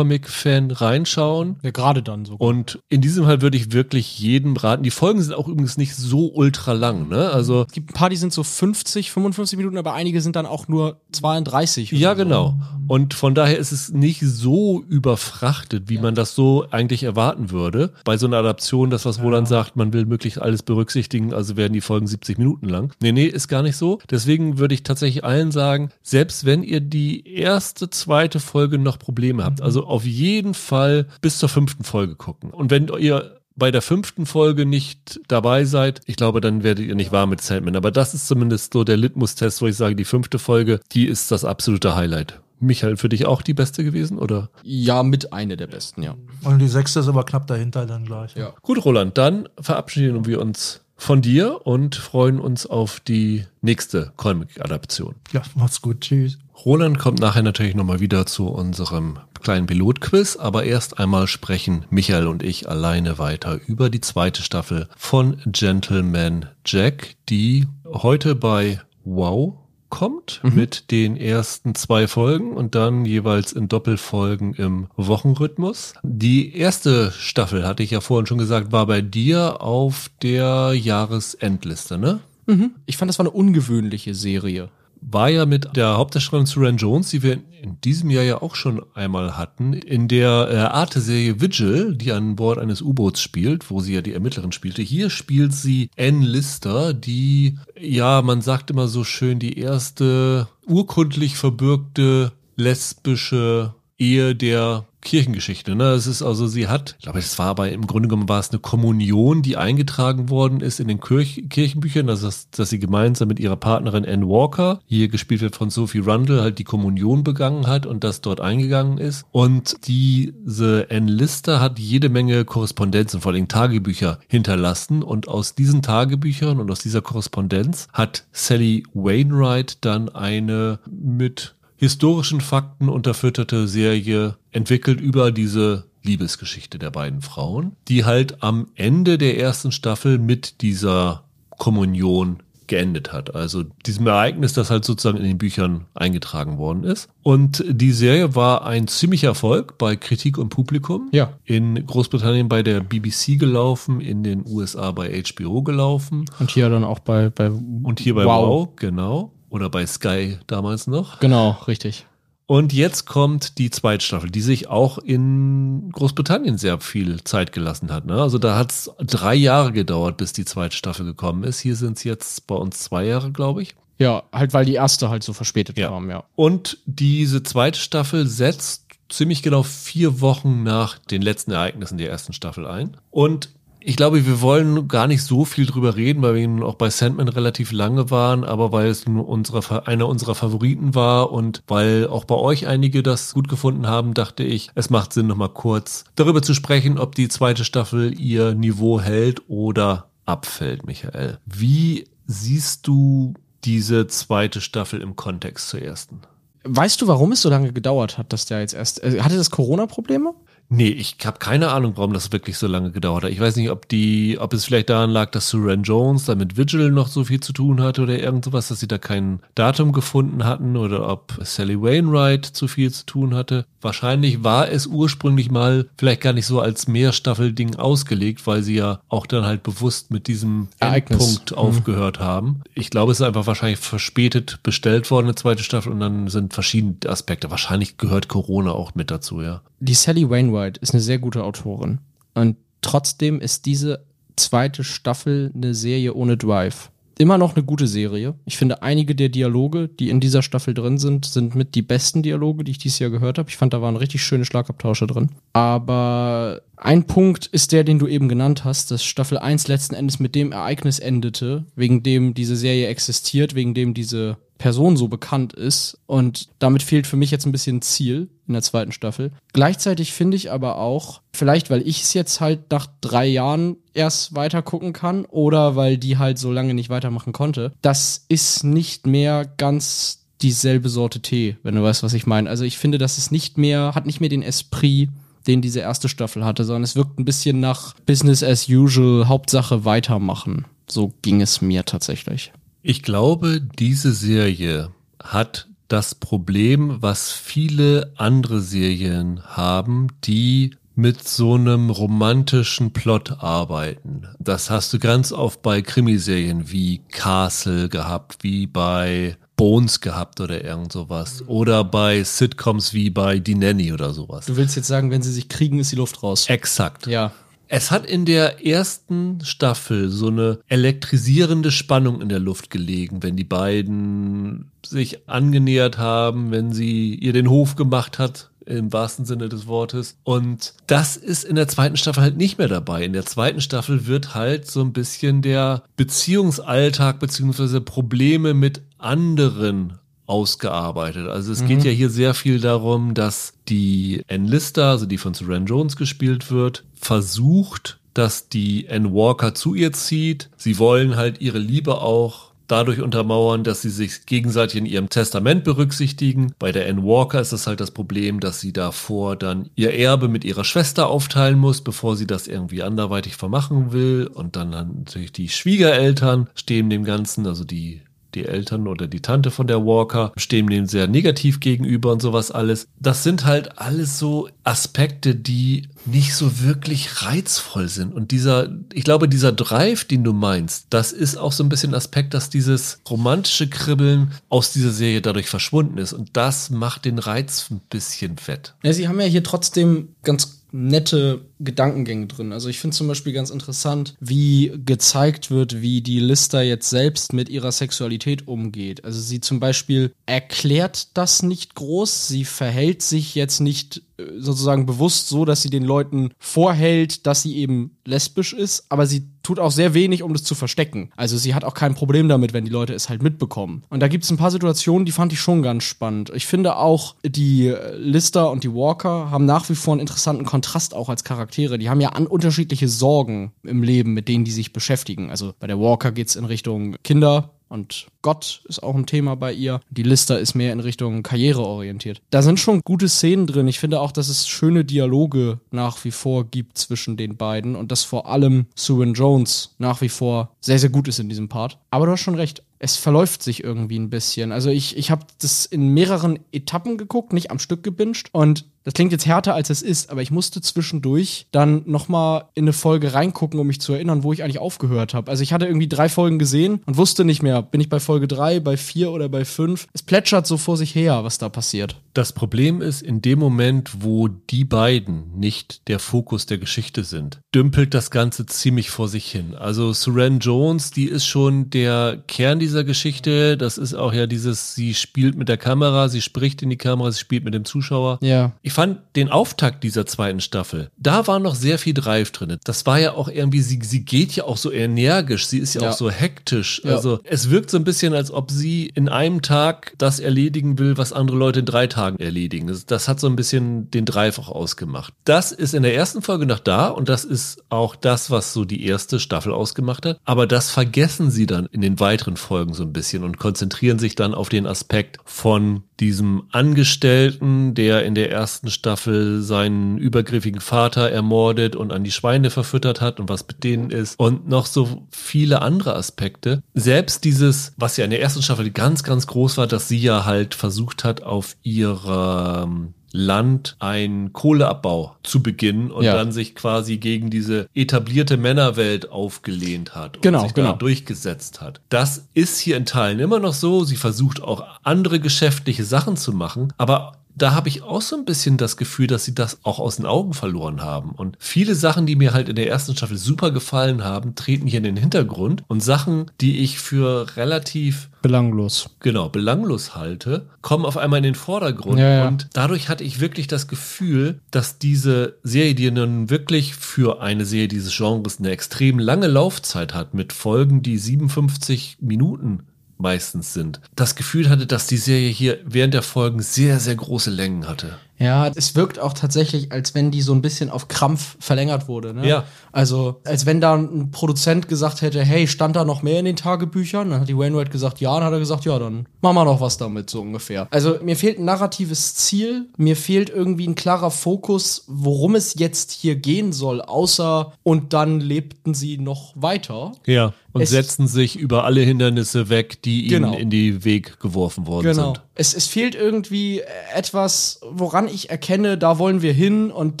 [0.04, 1.56] Nicht-Comic-Fan reinschauen.
[1.62, 2.34] Ja, gerade dann so.
[2.34, 4.82] Und in diesem Fall würde ich wirklich jedem raten.
[4.82, 7.08] Die Folgen sind auch übrigens nicht so ultra lang.
[7.08, 7.30] Ne?
[7.30, 10.46] Also es gibt ein paar, die sind so 50, 55 Minuten, aber einige sind dann
[10.46, 11.92] auch nur 32.
[11.92, 12.16] Ja, so.
[12.16, 12.54] genau.
[12.88, 16.02] Und von daher ist es nicht so überfrachtet, wie ja.
[16.02, 17.92] man das so eigentlich erwarten würde.
[18.04, 21.72] Bei so einer Adaption, das was Roland sagt, man will möglichst alles berücksichtigen, also werden
[21.72, 22.92] die Folgen 70 Minuten Minuten lang.
[23.00, 23.98] Nee, nee, ist gar nicht so.
[24.10, 29.44] Deswegen würde ich tatsächlich allen sagen, selbst wenn ihr die erste, zweite Folge noch Probleme
[29.44, 32.50] habt, also auf jeden Fall bis zur fünften Folge gucken.
[32.50, 36.94] Und wenn ihr bei der fünften Folge nicht dabei seid, ich glaube, dann werdet ihr
[36.94, 37.76] nicht warm mit Sandman.
[37.76, 41.32] Aber das ist zumindest so der Litmus-Test, wo ich sage, die fünfte Folge, die ist
[41.32, 42.40] das absolute Highlight.
[42.60, 44.50] Michael, für dich auch die beste gewesen, oder?
[44.62, 46.16] Ja, mit eine der besten, ja.
[46.44, 48.34] Und die sechste ist aber knapp dahinter dann gleich.
[48.34, 48.54] Ja.
[48.62, 55.14] Gut, Roland, dann verabschieden wir uns von dir und freuen uns auf die nächste Comic-Adaption.
[55.32, 56.00] Ja, macht's gut.
[56.00, 56.38] Tschüss.
[56.64, 62.26] Roland kommt nachher natürlich nochmal wieder zu unserem kleinen Pilotquiz, aber erst einmal sprechen Michael
[62.26, 69.54] und ich alleine weiter über die zweite Staffel von Gentleman Jack, die heute bei Wow
[69.88, 70.54] kommt mhm.
[70.54, 75.94] mit den ersten zwei Folgen und dann jeweils in Doppelfolgen im Wochenrhythmus.
[76.02, 81.98] Die erste Staffel, hatte ich ja vorhin schon gesagt, war bei dir auf der Jahresendliste,
[81.98, 82.20] ne?
[82.46, 82.72] Mhm.
[82.86, 84.70] Ich fand, das war eine ungewöhnliche Serie
[85.00, 88.82] war ja mit der Hauptdarstellerin Suran Jones, die wir in diesem Jahr ja auch schon
[88.94, 93.94] einmal hatten, in der äh, Arte-Serie Vigil, die an Bord eines U-Boots spielt, wo sie
[93.94, 94.82] ja die Ermittlerin spielte.
[94.82, 101.36] Hier spielt sie Ann Lister, die, ja, man sagt immer so schön, die erste urkundlich
[101.36, 105.74] verbürgte lesbische Ehe der Kirchengeschichte.
[105.74, 105.90] Ne?
[105.92, 108.50] Es ist also, sie hat, ich glaube, es war aber im Grunde genommen war es
[108.50, 113.28] eine Kommunion, die eingetragen worden ist in den Kirch Kirchenbüchern, also dass, dass sie gemeinsam
[113.28, 117.66] mit ihrer Partnerin Anne Walker, hier gespielt wird von Sophie Rundle, halt die Kommunion begangen
[117.66, 119.24] hat und das dort eingegangen ist.
[119.30, 125.02] Und diese Anne Lister hat jede Menge Korrespondenzen, vor allem Tagebücher hinterlassen.
[125.02, 132.40] Und aus diesen Tagebüchern und aus dieser Korrespondenz hat Sally Wainwright dann eine mit historischen
[132.40, 139.38] Fakten unterfütterte Serie entwickelt über diese Liebesgeschichte der beiden Frauen, die halt am Ende der
[139.38, 141.24] ersten Staffel mit dieser
[141.56, 143.34] Kommunion geendet hat.
[143.34, 147.08] Also diesem Ereignis, das halt sozusagen in den Büchern eingetragen worden ist.
[147.22, 151.08] Und die Serie war ein ziemlicher Erfolg bei Kritik und Publikum.
[151.12, 151.32] Ja.
[151.44, 156.26] In Großbritannien bei der BBC gelaufen, in den USA bei HBO gelaufen.
[156.38, 159.32] Und hier dann auch bei, bei Und hier bei wow, wow genau.
[159.50, 161.20] Oder bei Sky damals noch.
[161.20, 162.06] Genau, richtig.
[162.46, 167.92] Und jetzt kommt die zweite Staffel, die sich auch in Großbritannien sehr viel Zeit gelassen
[167.92, 168.06] hat.
[168.06, 168.14] Ne?
[168.14, 171.60] Also da hat es drei Jahre gedauert, bis die zweite Staffel gekommen ist.
[171.60, 173.74] Hier sind es jetzt bei uns zwei Jahre, glaube ich.
[173.98, 175.88] Ja, halt weil die erste halt so verspätet ja.
[175.88, 176.24] kam, ja.
[176.36, 182.32] Und diese zweite Staffel setzt ziemlich genau vier Wochen nach den letzten Ereignissen der ersten
[182.32, 182.96] Staffel ein.
[183.10, 183.50] Und
[183.80, 187.28] ich glaube, wir wollen gar nicht so viel drüber reden, weil wir auch bei Sandman
[187.28, 192.34] relativ lange waren, aber weil es unsere, einer unserer Favoriten war und weil auch bei
[192.34, 196.54] euch einige das gut gefunden haben, dachte ich, es macht Sinn, nochmal kurz darüber zu
[196.54, 201.38] sprechen, ob die zweite Staffel ihr Niveau hält oder abfällt, Michael.
[201.46, 206.20] Wie siehst du diese zweite Staffel im Kontext zur ersten?
[206.64, 209.02] Weißt du, warum es so lange gedauert hat, dass der jetzt erst.
[209.02, 210.34] Äh, hatte das Corona-Probleme?
[210.70, 213.30] Nee, ich habe keine Ahnung, warum das wirklich so lange gedauert hat.
[213.30, 216.56] Ich weiß nicht, ob die, ob es vielleicht daran lag, dass Suran Jones da mit
[216.58, 219.92] Vigil noch so viel zu tun hatte oder irgend sowas, dass sie da kein Datum
[219.92, 223.64] gefunden hatten oder ob Sally Wainwright zu viel zu tun hatte.
[223.80, 229.00] Wahrscheinlich war es ursprünglich mal vielleicht gar nicht so als Mehrstaffelding ausgelegt, weil sie ja
[229.08, 231.20] auch dann halt bewusst mit diesem Ereignis.
[231.20, 231.58] Endpunkt mhm.
[231.58, 232.62] aufgehört haben.
[232.74, 236.54] Ich glaube, es ist einfach wahrscheinlich verspätet bestellt worden, eine zweite Staffel, und dann sind
[236.54, 237.50] verschiedene Aspekte.
[237.50, 239.62] Wahrscheinlich gehört Corona auch mit dazu, ja.
[239.80, 241.98] Die Sally Wainwright ist eine sehr gute Autorin.
[242.34, 244.04] Und trotzdem ist diese
[244.36, 248.34] zweite Staffel eine Serie ohne Drive immer noch eine gute Serie.
[248.44, 252.22] Ich finde, einige der Dialoge, die in dieser Staffel drin sind, sind mit die besten
[252.22, 253.50] Dialoge, die ich dieses Jahr gehört habe.
[253.50, 255.30] Ich fand, da waren richtig schöne Schlagabtausche drin.
[255.52, 260.20] Aber ein Punkt ist der, den du eben genannt hast, dass Staffel 1 letzten Endes
[260.20, 265.52] mit dem Ereignis endete, wegen dem diese Serie existiert, wegen dem diese Person so bekannt
[265.52, 265.98] ist.
[266.06, 269.32] Und damit fehlt für mich jetzt ein bisschen Ziel in der zweiten Staffel.
[269.52, 274.34] Gleichzeitig finde ich aber auch, vielleicht weil ich es jetzt halt nach drei Jahren erst
[274.34, 279.06] weiter gucken kann oder weil die halt so lange nicht weitermachen konnte, das ist nicht
[279.06, 282.48] mehr ganz dieselbe Sorte Tee, wenn du weißt, was ich meine.
[282.48, 285.10] Also ich finde, das ist nicht mehr, hat nicht mehr den Esprit,
[285.46, 289.84] den diese erste Staffel hatte, sondern es wirkt ein bisschen nach Business as usual, Hauptsache
[289.84, 290.66] weitermachen.
[290.86, 292.52] So ging es mir tatsächlich.
[292.82, 294.90] Ich glaube, diese Serie
[295.22, 304.26] hat das Problem, was viele andere Serien haben, die mit so einem romantischen Plot arbeiten.
[304.38, 310.64] Das hast du ganz oft bei Krimiserien wie Castle gehabt, wie bei Bones gehabt oder
[310.64, 311.44] irgend sowas.
[311.46, 314.46] Oder bei Sitcoms wie bei Die Nanny oder sowas.
[314.46, 316.48] Du willst jetzt sagen, wenn sie sich kriegen, ist die Luft raus.
[316.48, 317.06] Exakt.
[317.06, 317.32] Ja.
[317.68, 323.36] Es hat in der ersten Staffel so eine elektrisierende Spannung in der Luft gelegen, wenn
[323.36, 329.48] die beiden sich angenähert haben, wenn sie ihr den Hof gemacht hat, im wahrsten Sinne
[329.48, 330.16] des Wortes.
[330.24, 333.04] Und das ist in der zweiten Staffel halt nicht mehr dabei.
[333.04, 339.98] In der zweiten Staffel wird halt so ein bisschen der Beziehungsalltag beziehungsweise Probleme mit anderen
[340.28, 341.26] ausgearbeitet.
[341.28, 341.68] Also es mhm.
[341.68, 346.50] geht ja hier sehr viel darum, dass die Enlister, also die von Suran Jones gespielt
[346.50, 350.50] wird, versucht, dass die Ann Walker zu ihr zieht.
[350.56, 355.64] Sie wollen halt ihre Liebe auch dadurch untermauern, dass sie sich gegenseitig in ihrem Testament
[355.64, 356.52] berücksichtigen.
[356.58, 360.28] Bei der Anne Walker ist das halt das Problem, dass sie davor dann ihr Erbe
[360.28, 364.28] mit ihrer Schwester aufteilen muss, bevor sie das irgendwie anderweitig vermachen will.
[364.32, 368.02] Und dann natürlich die Schwiegereltern stehen dem Ganzen, also die
[368.38, 372.50] die Eltern oder die Tante von der Walker stehen dem sehr negativ gegenüber und sowas
[372.50, 372.86] alles.
[373.00, 378.14] Das sind halt alles so Aspekte, die nicht so wirklich reizvoll sind.
[378.14, 381.94] Und dieser, ich glaube, dieser Drive, den du meinst, das ist auch so ein bisschen
[381.94, 386.12] Aspekt, dass dieses romantische Kribbeln aus dieser Serie dadurch verschwunden ist.
[386.12, 388.74] Und das macht den Reiz ein bisschen fett.
[388.82, 392.52] Ja, sie haben ja hier trotzdem ganz nette Gedankengänge drin.
[392.52, 397.32] Also ich finde zum Beispiel ganz interessant, wie gezeigt wird, wie die Lister jetzt selbst
[397.32, 399.04] mit ihrer Sexualität umgeht.
[399.04, 404.02] Also sie zum Beispiel erklärt das nicht groß, sie verhält sich jetzt nicht
[404.38, 409.28] sozusagen bewusst so, dass sie den Leuten vorhält, dass sie eben lesbisch ist, aber sie
[409.42, 411.10] tut auch sehr wenig, um das zu verstecken.
[411.16, 413.84] Also sie hat auch kein Problem damit, wenn die Leute es halt mitbekommen.
[413.88, 416.30] Und da gibt es ein paar Situationen, die fand ich schon ganz spannend.
[416.34, 420.94] Ich finde auch, die Lister und die Walker haben nach wie vor einen interessanten Kontrast
[420.94, 421.78] auch als Charaktere.
[421.78, 425.30] Die haben ja an unterschiedliche Sorgen im Leben, mit denen die sich beschäftigen.
[425.30, 429.36] Also bei der Walker geht es in Richtung Kinder, und Gott ist auch ein Thema
[429.36, 429.80] bei ihr.
[429.90, 432.20] Die Lister ist mehr in Richtung Karriere orientiert.
[432.30, 433.68] Da sind schon gute Szenen drin.
[433.68, 437.92] Ich finde auch, dass es schöne Dialoge nach wie vor gibt zwischen den beiden und
[437.92, 441.78] dass vor allem Susan Jones nach wie vor sehr, sehr gut ist in diesem Part.
[441.90, 444.52] Aber du hast schon recht es verläuft sich irgendwie ein bisschen.
[444.52, 448.28] Also ich, ich habe das in mehreren Etappen geguckt, nicht am Stück gebinged.
[448.32, 452.64] Und das klingt jetzt härter, als es ist, aber ich musste zwischendurch dann nochmal in
[452.64, 455.30] eine Folge reingucken, um mich zu erinnern, wo ich eigentlich aufgehört habe.
[455.30, 458.26] Also ich hatte irgendwie drei Folgen gesehen und wusste nicht mehr, bin ich bei Folge
[458.26, 459.88] drei, bei vier oder bei fünf.
[459.92, 462.00] Es plätschert so vor sich her, was da passiert.
[462.14, 467.40] Das Problem ist, in dem Moment, wo die beiden nicht der Fokus der Geschichte sind,
[467.54, 469.54] dümpelt das Ganze ziemlich vor sich hin.
[469.54, 473.58] Also Suran Jones, die ist schon der Kern dieser Geschichte.
[473.58, 477.12] Das ist auch ja dieses, sie spielt mit der Kamera, sie spricht in die Kamera,
[477.12, 478.18] sie spielt mit dem Zuschauer.
[478.22, 478.52] Ja.
[478.62, 482.58] Ich fand den Auftakt dieser zweiten Staffel, da war noch sehr viel Drive drin.
[482.62, 485.82] Das war ja auch irgendwie, sie, sie geht ja auch so energisch, sie ist ja,
[485.82, 485.90] ja.
[485.90, 486.80] auch so hektisch.
[486.84, 486.92] Ja.
[486.92, 490.96] Also es wirkt so ein bisschen, als ob sie in einem Tag das erledigen will,
[490.96, 492.68] was andere Leute in drei Tagen erledigen.
[492.68, 495.12] Das, das hat so ein bisschen den Drive auch ausgemacht.
[495.24, 498.64] Das ist in der ersten Folge noch da und das ist auch das, was so
[498.64, 500.20] die erste Staffel ausgemacht hat.
[500.24, 504.14] Aber das vergessen sie dann in den weiteren Folgen so ein bisschen und konzentrieren sich
[504.14, 511.10] dann auf den Aspekt von diesem Angestellten, der in der ersten Staffel seinen übergriffigen Vater
[511.10, 515.06] ermordet und an die Schweine verfüttert hat und was mit denen ist und noch so
[515.10, 516.62] viele andere Aspekte.
[516.74, 520.24] Selbst dieses, was ja in der ersten Staffel ganz, ganz groß war, dass sie ja
[520.24, 522.68] halt versucht hat, auf ihrer
[523.12, 526.14] Land einen Kohleabbau zu beginnen und ja.
[526.14, 530.72] dann sich quasi gegen diese etablierte Männerwelt aufgelehnt hat und genau, sich genau.
[530.72, 531.80] durchgesetzt hat.
[531.88, 533.84] Das ist hier in Teilen immer noch so.
[533.84, 538.24] Sie versucht auch andere geschäftliche Sachen zu machen, aber da habe ich auch so ein
[538.24, 541.12] bisschen das Gefühl, dass sie das auch aus den Augen verloren haben.
[541.12, 544.78] Und viele Sachen, die mir halt in der ersten Staffel super gefallen haben, treten hier
[544.78, 545.62] in den Hintergrund.
[545.68, 548.90] Und Sachen, die ich für relativ belanglos.
[549.00, 551.98] Genau, belanglos halte, kommen auf einmal in den Vordergrund.
[551.98, 552.28] Ja, ja.
[552.28, 557.44] Und dadurch hatte ich wirklich das Gefühl, dass diese Serie, die nun wirklich für eine
[557.44, 562.64] Serie dieses Genres eine extrem lange Laufzeit hat, mit Folgen, die 57 Minuten
[563.00, 567.30] meistens sind, das Gefühl hatte, dass die Serie hier während der Folgen sehr, sehr große
[567.30, 567.98] Längen hatte.
[568.18, 572.14] Ja, es wirkt auch tatsächlich, als wenn die so ein bisschen auf Krampf verlängert wurde.
[572.14, 572.28] Ne?
[572.28, 572.44] Ja.
[572.72, 576.36] Also, als wenn da ein Produzent gesagt hätte, hey, stand da noch mehr in den
[576.36, 577.10] Tagebüchern?
[577.10, 579.60] Dann hat die Wainwright gesagt, ja, dann hat er gesagt, ja, dann machen wir noch
[579.60, 580.66] was damit, so ungefähr.
[580.70, 585.92] Also, mir fehlt ein narratives Ziel, mir fehlt irgendwie ein klarer Fokus, worum es jetzt
[585.92, 589.92] hier gehen soll, außer und dann lebten sie noch weiter.
[590.06, 590.32] Ja.
[590.52, 593.32] Und es setzen sich über alle Hindernisse weg, die genau.
[593.32, 595.14] ihnen in die Weg geworfen worden genau.
[595.14, 595.22] sind.
[595.34, 596.62] Es, es fehlt irgendwie
[596.94, 600.00] etwas, woran ich erkenne, da wollen wir hin und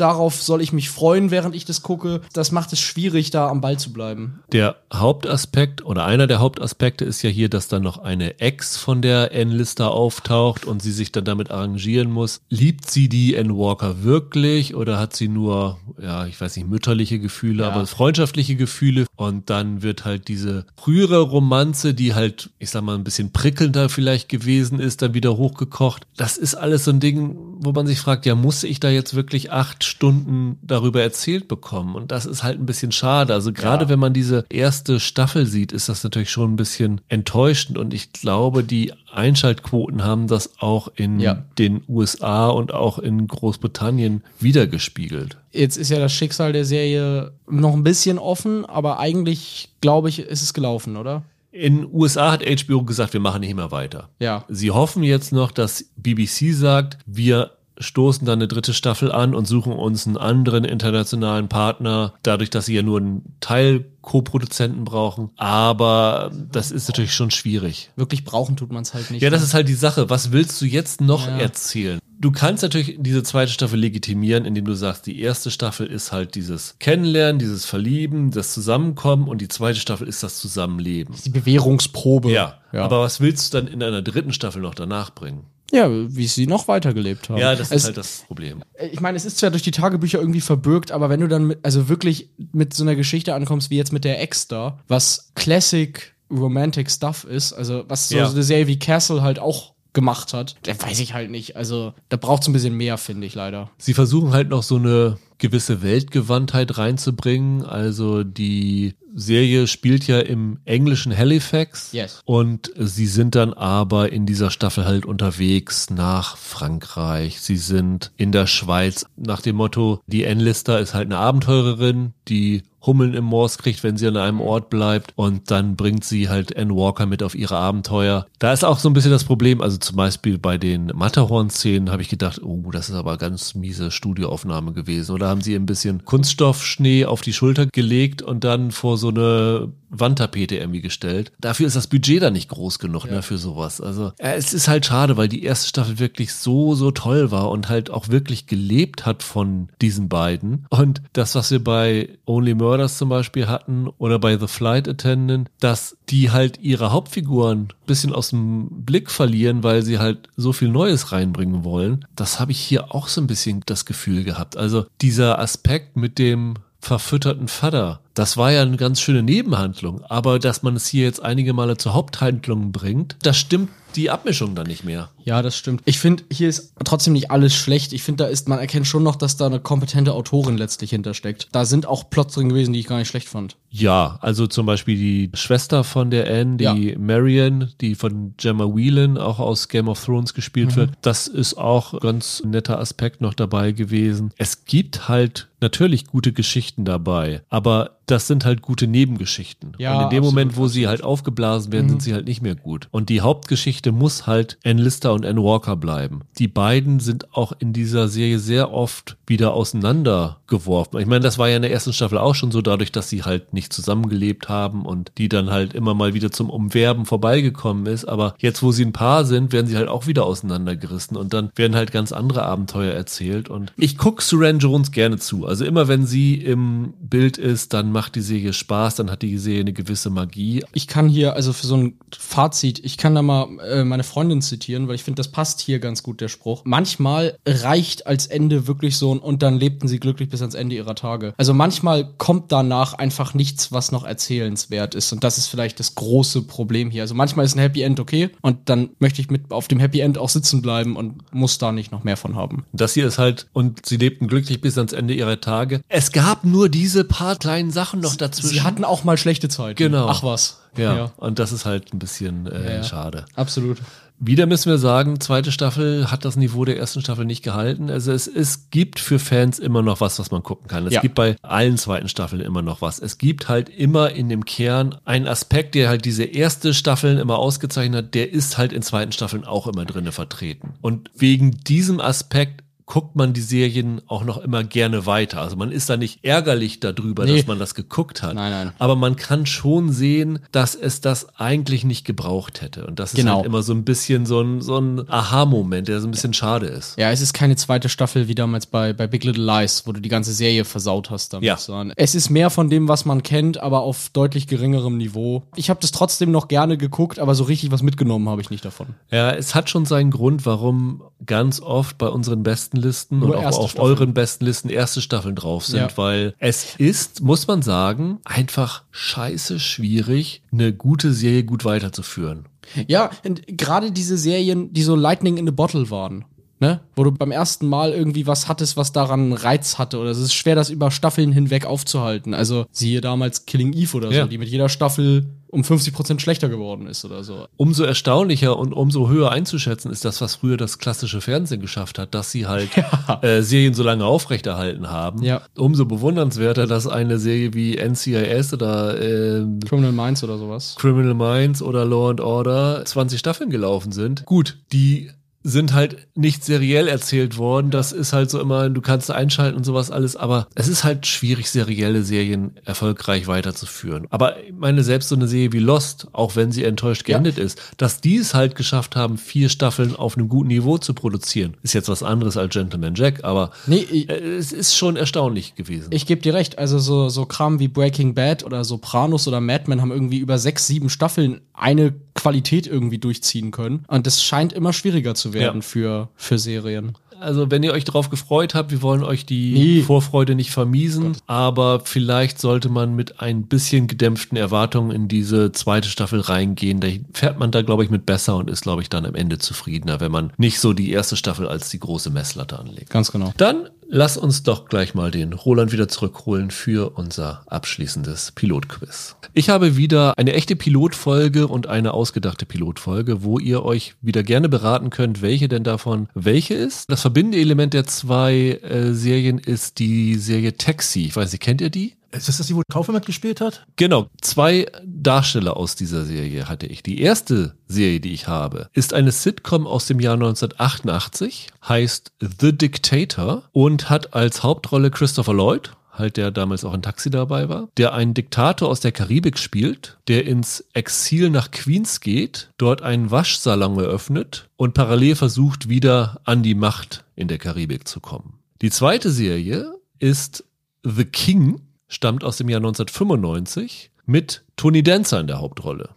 [0.00, 2.20] darauf soll ich mich freuen, während ich das gucke.
[2.32, 4.40] Das macht es schwierig, da am Ball zu bleiben.
[4.52, 9.02] Der Hauptaspekt oder einer der Hauptaspekte ist ja hier, dass dann noch eine Ex von
[9.02, 12.40] der N-Lister auftaucht und sie sich dann damit arrangieren muss.
[12.48, 17.18] Liebt sie die N Walker wirklich oder hat sie nur, ja, ich weiß nicht, mütterliche
[17.18, 17.70] Gefühle, ja.
[17.70, 19.06] aber freundschaftliche Gefühle?
[19.16, 23.88] Und dann wird halt diese frühere Romanze, die halt, ich sag mal, ein bisschen prickelnder
[23.88, 26.06] vielleicht gewesen ist, dann wieder hochgekocht.
[26.16, 29.14] Das ist alles so ein Ding, wo man sich fragt, ja, muss ich da jetzt
[29.14, 31.94] wirklich acht Stunden darüber erzählt bekommen?
[31.94, 33.34] Und das ist halt ein bisschen schade.
[33.34, 33.88] Also gerade ja.
[33.90, 37.78] wenn man diese erste Staffel sieht, ist das natürlich schon ein bisschen enttäuschend.
[37.78, 41.44] Und ich glaube, die Einschaltquoten haben das auch in ja.
[41.58, 45.36] den USA und auch in Großbritannien wiedergespiegelt.
[45.52, 50.20] Jetzt ist ja das Schicksal der Serie noch ein bisschen offen, aber eigentlich glaube ich,
[50.20, 51.22] ist es gelaufen, oder?
[51.50, 54.10] In USA hat HBO gesagt, wir machen nicht mehr weiter.
[54.20, 54.44] Ja.
[54.48, 59.46] Sie hoffen jetzt noch, dass BBC sagt, wir stoßen dann eine dritte Staffel an und
[59.46, 65.30] suchen uns einen anderen internationalen Partner, dadurch, dass sie ja nur einen Teil Co-Produzenten brauchen.
[65.36, 67.90] Aber das ist natürlich schon schwierig.
[67.96, 69.22] Wirklich brauchen tut man es halt nicht.
[69.22, 69.46] Ja, das ne?
[69.46, 70.08] ist halt die Sache.
[70.10, 71.36] Was willst du jetzt noch Ja.
[71.38, 71.98] erzählen?
[72.20, 76.34] Du kannst natürlich diese zweite Staffel legitimieren, indem du sagst, die erste Staffel ist halt
[76.34, 81.14] dieses Kennenlernen, dieses Verlieben, das Zusammenkommen und die zweite Staffel ist das Zusammenleben.
[81.24, 82.32] die Bewährungsprobe.
[82.32, 82.84] Ja, ja.
[82.84, 85.44] aber was willst du dann in einer dritten Staffel noch danach bringen?
[85.72, 87.38] Ja, wie sie noch weitergelebt haben.
[87.38, 88.62] Ja, das es, ist halt das Problem.
[88.92, 91.58] ich meine, es ist zwar durch die Tagebücher irgendwie verbürgt, aber wenn du dann mit,
[91.64, 96.14] also wirklich mit so einer Geschichte ankommst, wie jetzt mit der Ex da, was Classic
[96.30, 98.28] Romantic Stuff ist, also was so Ja.
[98.30, 101.56] eine Serie wie Castle halt auch gemacht hat, da weiß ich halt nicht.
[101.56, 103.70] Also da braucht es ein bisschen mehr, finde ich leider.
[103.78, 107.64] Sie versuchen halt noch so eine gewisse Weltgewandtheit reinzubringen.
[107.64, 111.92] Also die Serie spielt ja im englischen Halifax.
[111.92, 112.20] Yes.
[112.24, 117.40] Und sie sind dann aber in dieser Staffel halt unterwegs nach Frankreich.
[117.40, 122.62] Sie sind in der Schweiz nach dem Motto, die Enlister ist halt eine Abenteurerin, die
[122.88, 125.12] Hummeln im Moors kriegt, wenn sie an einem Ort bleibt.
[125.14, 128.26] Und dann bringt sie halt Anne Walker mit auf ihre Abenteuer.
[128.38, 132.02] Da ist auch so ein bisschen das Problem, also zum Beispiel bei den Matterhorn-Szenen habe
[132.02, 135.12] ich gedacht, oh, das ist aber ganz miese Studioaufnahme gewesen.
[135.12, 139.72] Oder haben sie ein bisschen Kunststoffschnee auf die Schulter gelegt und dann vor so eine
[139.90, 141.32] Wandtapete irgendwie gestellt.
[141.40, 143.80] Dafür ist das Budget da nicht groß genug, ne, für sowas.
[143.80, 147.50] Also, äh, es ist halt schade, weil die erste Staffel wirklich so, so toll war
[147.50, 150.66] und halt auch wirklich gelebt hat von diesen beiden.
[150.70, 155.50] Und das, was wir bei Only Murders zum Beispiel hatten oder bei The Flight Attendant,
[155.58, 160.52] dass die halt ihre Hauptfiguren ein bisschen aus dem Blick verlieren, weil sie halt so
[160.52, 162.04] viel Neues reinbringen wollen.
[162.14, 164.56] Das habe ich hier auch so ein bisschen das Gefühl gehabt.
[164.56, 167.98] Also dieser Aspekt mit dem verfütterten Vater.
[168.14, 171.76] Das war ja eine ganz schöne Nebenhandlung, aber dass man es hier jetzt einige Male
[171.76, 175.10] zur Haupthandlung bringt, das stimmt die Abmischung dann nicht mehr.
[175.24, 175.82] Ja, das stimmt.
[175.84, 177.92] Ich finde, hier ist trotzdem nicht alles schlecht.
[177.92, 181.48] Ich finde, da ist, man erkennt schon noch, dass da eine kompetente Autorin letztlich hintersteckt.
[181.52, 183.56] Da sind auch Plots drin gewesen, die ich gar nicht schlecht fand.
[183.70, 189.18] Ja, also zum Beispiel die Schwester von der Anne, die Marion, die von Gemma Whelan
[189.18, 190.92] auch aus Game of Thrones gespielt wird.
[191.02, 194.32] Das ist auch ein ganz netter Aspekt noch dabei gewesen.
[194.38, 199.72] Es gibt halt natürlich gute Geschichten dabei, aber das sind halt gute Nebengeschichten.
[199.78, 202.42] Ja, und in dem absolut, Moment, wo sie halt aufgeblasen werden, sind sie halt nicht
[202.42, 202.88] mehr gut.
[202.90, 206.20] Und die Hauptgeschichte muss halt Anne Lister und Anne Walker bleiben.
[206.38, 211.00] Die beiden sind auch in dieser Serie sehr oft wieder auseinandergeworfen.
[211.00, 213.22] Ich meine, das war ja in der ersten Staffel auch schon so, dadurch, dass sie
[213.22, 218.06] halt nicht zusammengelebt haben und die dann halt immer mal wieder zum Umwerben vorbeigekommen ist.
[218.06, 221.50] Aber jetzt, wo sie ein Paar sind, werden sie halt auch wieder auseinandergerissen und dann
[221.54, 223.48] werden halt ganz andere Abenteuer erzählt.
[223.48, 225.46] Und ich gucke Suran Jones gerne zu.
[225.46, 229.36] Also immer wenn sie im Bild ist, dann macht die Serie Spaß, dann hat die
[229.38, 230.64] Serie eine gewisse Magie.
[230.72, 234.40] Ich kann hier, also für so ein Fazit, ich kann da mal äh, meine Freundin
[234.40, 236.62] zitieren, weil ich finde, das passt hier ganz gut, der Spruch.
[236.64, 240.76] Manchmal reicht als Ende wirklich so ein und dann lebten sie glücklich bis ans Ende
[240.76, 241.34] ihrer Tage.
[241.38, 245.12] Also manchmal kommt danach einfach nichts, was noch erzählenswert ist.
[245.12, 247.02] Und das ist vielleicht das große Problem hier.
[247.02, 249.98] Also manchmal ist ein Happy End okay und dann möchte ich mit auf dem Happy
[249.98, 252.64] End auch sitzen bleiben und muss da nicht noch mehr von haben.
[252.72, 255.80] Das hier ist halt, und sie lebten glücklich bis ans Ende ihrer Tage.
[255.88, 258.48] Es gab nur diese paar kleinen Sachen noch dazwischen.
[258.50, 259.76] Sie hatten auch mal schlechte Zeiten.
[259.76, 260.06] Genau.
[260.08, 260.60] Ach was.
[260.76, 262.84] ja, und das ist halt ein bisschen äh, Ja, ja.
[262.84, 263.24] schade.
[263.34, 263.78] Absolut.
[264.20, 267.88] Wieder müssen wir sagen, zweite Staffel hat das Niveau der ersten Staffel nicht gehalten.
[267.88, 270.84] Also es, es gibt für Fans immer noch was, was man gucken kann.
[270.88, 271.00] Es Ja.
[271.02, 272.98] gibt bei allen zweiten Staffeln immer noch was.
[272.98, 277.38] Es gibt halt immer in dem Kern einen Aspekt, der halt diese erste Staffeln immer
[277.38, 280.74] ausgezeichnet hat, der ist halt in zweiten Staffeln auch immer drinne vertreten.
[280.80, 285.42] Und wegen diesem Aspekt guckt man die Serien auch noch immer gerne weiter.
[285.42, 287.36] Also man ist da nicht ärgerlich darüber, Nee.
[287.36, 288.34] dass man das geguckt hat.
[288.34, 288.72] Nein, nein.
[288.78, 292.86] Aber man kann schon sehen, dass es das eigentlich nicht gebraucht hätte.
[292.86, 293.36] Und das ist Genau.
[293.36, 296.66] halt immer so ein bisschen so ein, so ein Aha-Moment, der so ein bisschen schade
[296.66, 296.96] ist.
[296.98, 300.00] Ja, es ist keine zweite Staffel wie damals bei, bei Big Little Lies, wo du
[300.00, 301.46] die ganze Serie versaut hast damit.
[301.46, 301.58] Ja.
[301.58, 305.42] sondern Es ist mehr von dem, was man kennt, aber auf deutlich geringerem Niveau.
[305.56, 308.64] Ich habe das trotzdem noch gerne geguckt, aber so richtig was mitgenommen habe ich nicht
[308.64, 308.86] davon.
[309.10, 313.44] Ja, es hat schon seinen Grund, warum ganz oft bei unseren besten Listen Nur und
[313.44, 313.90] auch auf Staffeln.
[313.90, 315.96] euren besten Listen erste Staffeln drauf sind, Ja.
[315.96, 322.46] weil es ist, muss man sagen, einfach scheiße schwierig, eine gute Serie gut weiterzuführen.
[322.86, 326.24] Ja, und gerade diese Serien, die so Lightning in a Bottle waren.
[326.60, 326.80] Ne?
[326.96, 329.98] Wo du beim ersten Mal irgendwie was hattest, was daran einen Reiz hatte.
[329.98, 332.34] Oder es ist schwer, das über Staffeln hinweg aufzuhalten.
[332.34, 334.22] Also siehe damals Killing Eve oder Ja.
[334.24, 337.46] so, die mit jeder Staffel um 50% schlechter geworden ist oder so.
[337.56, 342.14] Umso erstaunlicher und umso höher einzuschätzen ist das, was früher das klassische Fernsehen geschafft hat,
[342.14, 342.68] dass sie halt
[343.22, 345.22] äh, Serien so lange aufrechterhalten haben.
[345.22, 345.40] Ja.
[345.56, 350.76] Umso bewundernswerter, dass eine Serie wie NCIS oder äh, Criminal Minds oder sowas.
[350.78, 354.26] Criminal Minds oder Law and Order 20 Staffeln gelaufen sind.
[354.26, 355.10] Gut, die
[355.48, 357.70] sind halt nicht seriell erzählt worden.
[357.70, 361.06] Das ist halt so immer, du kannst einschalten und sowas alles, aber es ist halt
[361.06, 364.06] schwierig, serielle Serien erfolgreich weiterzuführen.
[364.10, 367.60] Aber ich meine, selbst so eine Serie wie Lost, auch wenn sie enttäuscht geendet ist,
[367.78, 371.72] dass die es halt geschafft haben, vier Staffeln auf einem guten Niveau zu produzieren, ist
[371.74, 375.88] jetzt was anderes als Gentleman Jack, aber Nee, ich, äh, es ist schon erstaunlich gewesen.
[375.90, 376.58] ich gebe dir recht.
[376.58, 380.38] Also so, so Kram wie Breaking Bad oder Sopranos oder Mad Men haben irgendwie über
[380.38, 383.84] sechs, sieben Staffeln eine Qualität irgendwie durchziehen können.
[383.88, 385.62] Und das scheint immer schwieriger zu werden Ja.
[385.62, 386.92] für, für Serien.
[387.20, 389.82] Also, wenn ihr euch darauf gefreut habt, wir wollen euch die Nee.
[389.82, 395.88] Vorfreude nicht vermiesen, aber vielleicht sollte man mit ein bisschen gedämpften Erwartungen in diese zweite
[395.88, 396.78] Staffel reingehen.
[396.78, 399.38] Da fährt man da, glaube ich, mit besser und ist, glaube ich, dann am Ende
[399.38, 402.90] zufriedener, wenn man nicht so die erste Staffel als die große Messlatte anlegt.
[402.90, 403.32] Ganz genau.
[403.36, 409.16] Dann lass uns doch gleich mal den Roland wieder zurückholen für unser abschließendes Pilotquiz.
[409.34, 414.48] Ich habe wieder eine echte Pilotfolge und eine ausgedachte Pilotfolge, wo ihr euch wieder gerne
[414.48, 416.90] beraten könnt, welche denn davon welche ist.
[416.90, 421.06] Das verbindende Element der zwei äh, Serien ist die Serie Taxi.
[421.06, 421.97] Ich weiß nicht, kennt ihr die?
[422.10, 423.66] Ist das die, wo Kaufe mitgespielt hat?
[423.76, 426.82] Genau, zwei Darsteller aus dieser Serie hatte ich.
[426.82, 432.56] Die erste Serie, die ich habe, ist eine Sitcom aus dem Jahr 1988, heißt The
[432.56, 437.68] Dictator und hat als Hauptrolle Christopher Lloyd, halt der damals auch in Taxi dabei war,
[437.76, 443.10] der einen Diktator aus der Karibik spielt, der ins Exil nach Queens geht, dort einen
[443.10, 448.38] Waschsalon eröffnet und parallel versucht, wieder an die Macht in der Karibik zu kommen.
[448.62, 450.44] Die zweite Serie ist
[450.84, 455.90] The King, stammt aus dem Jahr 1995 mit Tony Dancer in der Hauptrolle.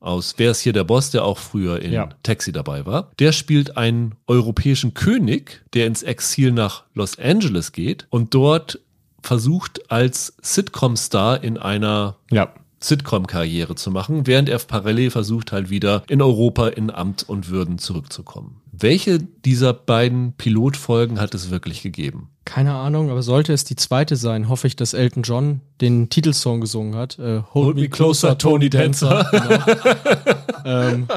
[0.00, 2.08] Aus Wer ist hier der Boss, der auch früher in Ja.
[2.22, 3.10] Taxi dabei war.
[3.18, 8.78] Der spielt einen europäischen König, der ins Exil nach Los Angeles geht und dort
[9.22, 12.52] versucht, als Sitcom-Star in einer Ja.
[12.78, 17.78] Sitcom-Karriere zu machen, während er parallel versucht, halt wieder in Europa in Amt und Würden
[17.78, 18.60] zurückzukommen.
[18.78, 22.30] Welche dieser beiden Pilotfolgen hat es wirklich gegeben?
[22.44, 26.60] Keine Ahnung, aber sollte es die zweite sein, hoffe ich, dass Elton John den Titelsong
[26.60, 27.18] gesungen hat.
[27.18, 29.26] Äh, Hold, me closer, Tony Dancer.
[29.30, 30.34] genau.
[30.64, 31.08] ähm,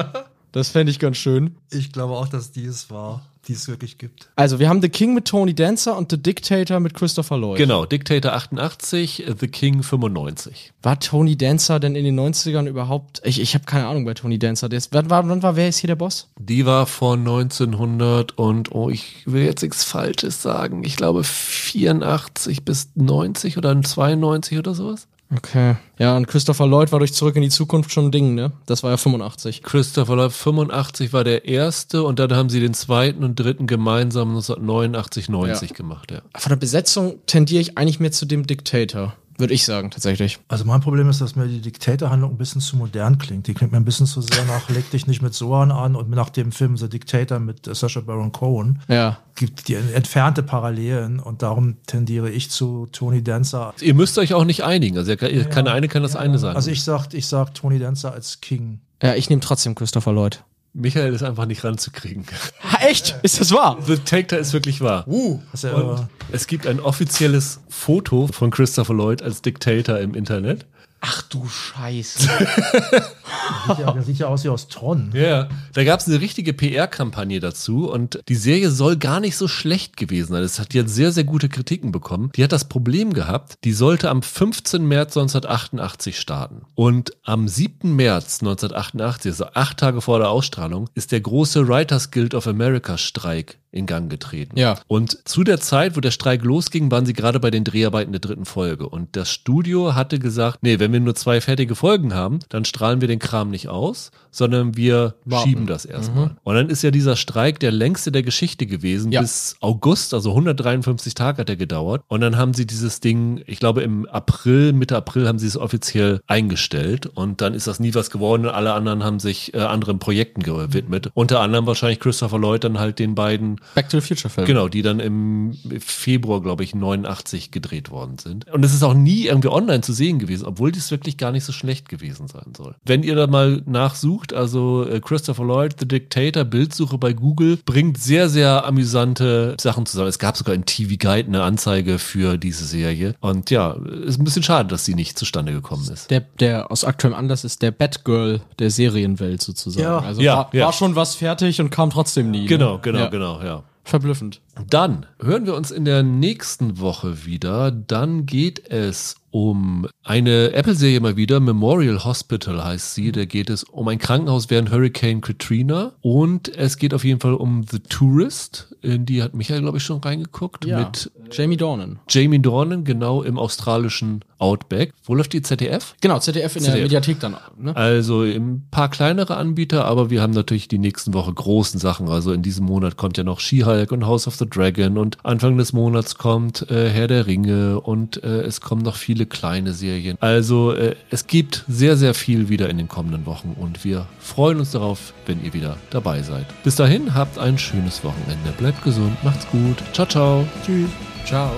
[0.52, 1.56] das fände ich ganz schön.
[1.70, 4.28] Ich glaube auch, dass die es war, die es wirklich gibt.
[4.36, 7.58] Also, wir haben The King mit Tony Dancer und The Dictator mit Christopher Lloyd.
[7.58, 10.72] Genau, Dictator 88, The King 95.
[10.82, 13.22] War Tony Dancer denn in den 90ern überhaupt?
[13.24, 14.68] Ich, ich habe keine Ahnung bei Tony Dancer.
[14.68, 16.28] Der ist, wann, war, wann war, wer ist hier der Boss?
[16.38, 20.84] Die war von 1900 und, oh, ich will jetzt nichts Falsches sagen.
[20.84, 25.06] Ich glaube 84 bis 90 oder 92 oder sowas.
[25.34, 25.76] Okay.
[25.98, 28.50] Ja, und Christopher Lloyd war durch Zurück in die Zukunft schon ein Ding, ne?
[28.66, 29.62] Das war ja 85.
[29.62, 34.30] Christopher Lloyd 85 war der erste und dann haben sie den zweiten und dritten gemeinsam
[34.30, 35.76] 1989, 90 Ja.
[35.76, 36.22] gemacht, ja.
[36.36, 39.14] Von der Besetzung tendiere ich eigentlich mehr zu dem Dictator.
[39.40, 40.38] Würde ich sagen, tatsächlich.
[40.48, 43.46] Also mein Problem ist, dass mir die Diktator-Handlung ein bisschen zu modern klingt.
[43.46, 46.10] Die klingt mir ein bisschen zu sehr nach Leg dich nicht mit Sohan an und
[46.10, 49.18] nach dem Film The Dictator mit äh, Sacha Baron Cohen Ja.
[49.34, 53.74] gibt die entfernte Parallelen und darum tendiere ich zu Tony Dancer.
[53.80, 54.96] Ihr müsst euch auch nicht einigen.
[54.98, 56.56] Also, kann, kann der eine kann das eine sagen.
[56.56, 58.80] Also ich sag, ich sag Tony Dancer als King.
[59.02, 60.44] Ja, ich nehme trotzdem Christopher Lloyd.
[60.72, 62.24] Michael ist einfach nicht ranzukriegen.
[62.62, 63.16] Ha, echt?
[63.22, 63.78] Ist das wahr?
[63.84, 65.06] The Dictator ist wirklich wahr.
[65.08, 70.66] Uh, ja, Und es gibt ein offizielles Foto von Christopher Lloyd als Dictator im Internet.
[71.02, 72.28] Ach du Scheiße.
[73.66, 75.10] sieht ja, der sieht ja aus wie aus Tron.
[75.14, 79.48] Ja, da gab es eine richtige PR-Kampagne dazu und die Serie soll gar nicht so
[79.48, 80.42] schlecht gewesen sein.
[80.42, 82.30] Es hat jetzt sehr, sehr gute Kritiken bekommen.
[82.36, 84.86] Die hat das Problem gehabt, die sollte am 15.
[84.86, 86.62] März 1988 starten.
[86.74, 87.96] Und am 7.
[87.96, 92.98] März 1988, also acht Tage vor der Ausstrahlung, ist der große Writers Guild of America
[92.98, 94.58] Streik in Gang getreten.
[94.58, 94.78] Ja.
[94.88, 98.20] Und zu der Zeit, wo der Streik losging, waren sie gerade bei den Dreharbeiten der
[98.20, 98.88] dritten Folge.
[98.88, 103.00] Und das Studio hatte gesagt, nee, wenn wir nur zwei fertige Folgen haben, dann strahlen
[103.00, 105.48] wir den Kram nicht aus, sondern wir Warten.
[105.48, 106.36] schieben das erstmal.
[106.42, 109.12] Und dann ist ja dieser Streik der längste der Geschichte gewesen.
[109.12, 109.20] Ja.
[109.20, 112.02] Bis August, also 153 Tage hat er gedauert.
[112.08, 115.56] Und dann haben sie dieses Ding, ich glaube im April, Mitte April haben sie es
[115.56, 117.06] offiziell eingestellt.
[117.06, 118.46] Und dann ist das nie was geworden.
[118.46, 121.10] Und alle anderen haben sich äh, anderen Projekten gewidmet.
[121.14, 124.46] Unter anderem wahrscheinlich Christopher Lloyd dann halt den beiden Back to the Future Film.
[124.46, 128.50] Genau, die dann im Februar, glaube ich, 89 gedreht worden sind.
[128.50, 131.44] Und es ist auch nie irgendwie online zu sehen gewesen, obwohl dies wirklich gar nicht
[131.44, 132.74] so schlecht gewesen sein soll.
[132.84, 137.98] Wenn ihr da mal nachsucht, also äh, Christopher Lloyd, The Dictator, Bildsuche bei Google, bringt
[137.98, 140.08] sehr, sehr amüsante Sachen zusammen.
[140.08, 143.14] Es gab sogar in TV Guide eine Anzeige für diese Serie.
[143.20, 146.10] Und ja, ist ein bisschen schade, dass sie nicht zustande gekommen ist.
[146.10, 149.84] Der, der aus aktuellem Anlass ist der Batgirl der Serienwelt sozusagen.
[149.84, 149.98] Ja.
[149.98, 150.66] Also Ja, war, ja.
[150.66, 152.46] war schon was fertig und kam trotzdem nie.
[152.46, 152.80] Genau, ne?
[152.82, 153.08] genau, ja.
[153.08, 153.49] genau, ja.
[153.84, 154.40] Verblüffend.
[154.68, 157.70] Dann hören wir uns in der nächsten Woche wieder.
[157.70, 161.40] Dann geht es um eine Apple-Serie mal wieder.
[161.40, 163.12] Memorial Hospital heißt sie.
[163.12, 165.92] Da geht es um ein Krankenhaus während Hurricane Katrina.
[166.00, 168.74] Und es geht auf jeden Fall um The Tourist.
[168.82, 170.64] In die hat Michael, glaube ich, schon reingeguckt.
[170.64, 170.80] Ja.
[170.80, 172.00] Mit Jamie Dornan.
[172.08, 174.94] Jamie Dornan, genau im australischen Outback.
[175.04, 175.94] Wo läuft die ZDF?
[176.00, 176.84] Genau, ZDF in der ZDF.
[176.84, 177.36] Mediathek dann.
[177.58, 177.76] Ne?
[177.76, 182.08] Also ein paar kleinere Anbieter, aber wir haben natürlich die nächsten Woche großen Sachen.
[182.08, 185.56] Also in diesem Monat kommt ja noch She-Hulk und House of the Dragon und Anfang
[185.56, 190.16] des Monats kommt äh, Herr der Ringe und äh, es kommen noch viele kleine Serien.
[190.20, 194.58] Also äh, es gibt sehr, sehr viel wieder in den kommenden Wochen und wir freuen
[194.58, 196.46] uns darauf, wenn ihr wieder dabei seid.
[196.64, 198.50] Bis dahin, habt ein schönes Wochenende.
[198.58, 199.76] Bleibt gesund, macht's gut.
[199.92, 200.46] Ciao, ciao.
[200.64, 200.90] Tschüss.
[201.24, 201.50] Ciao.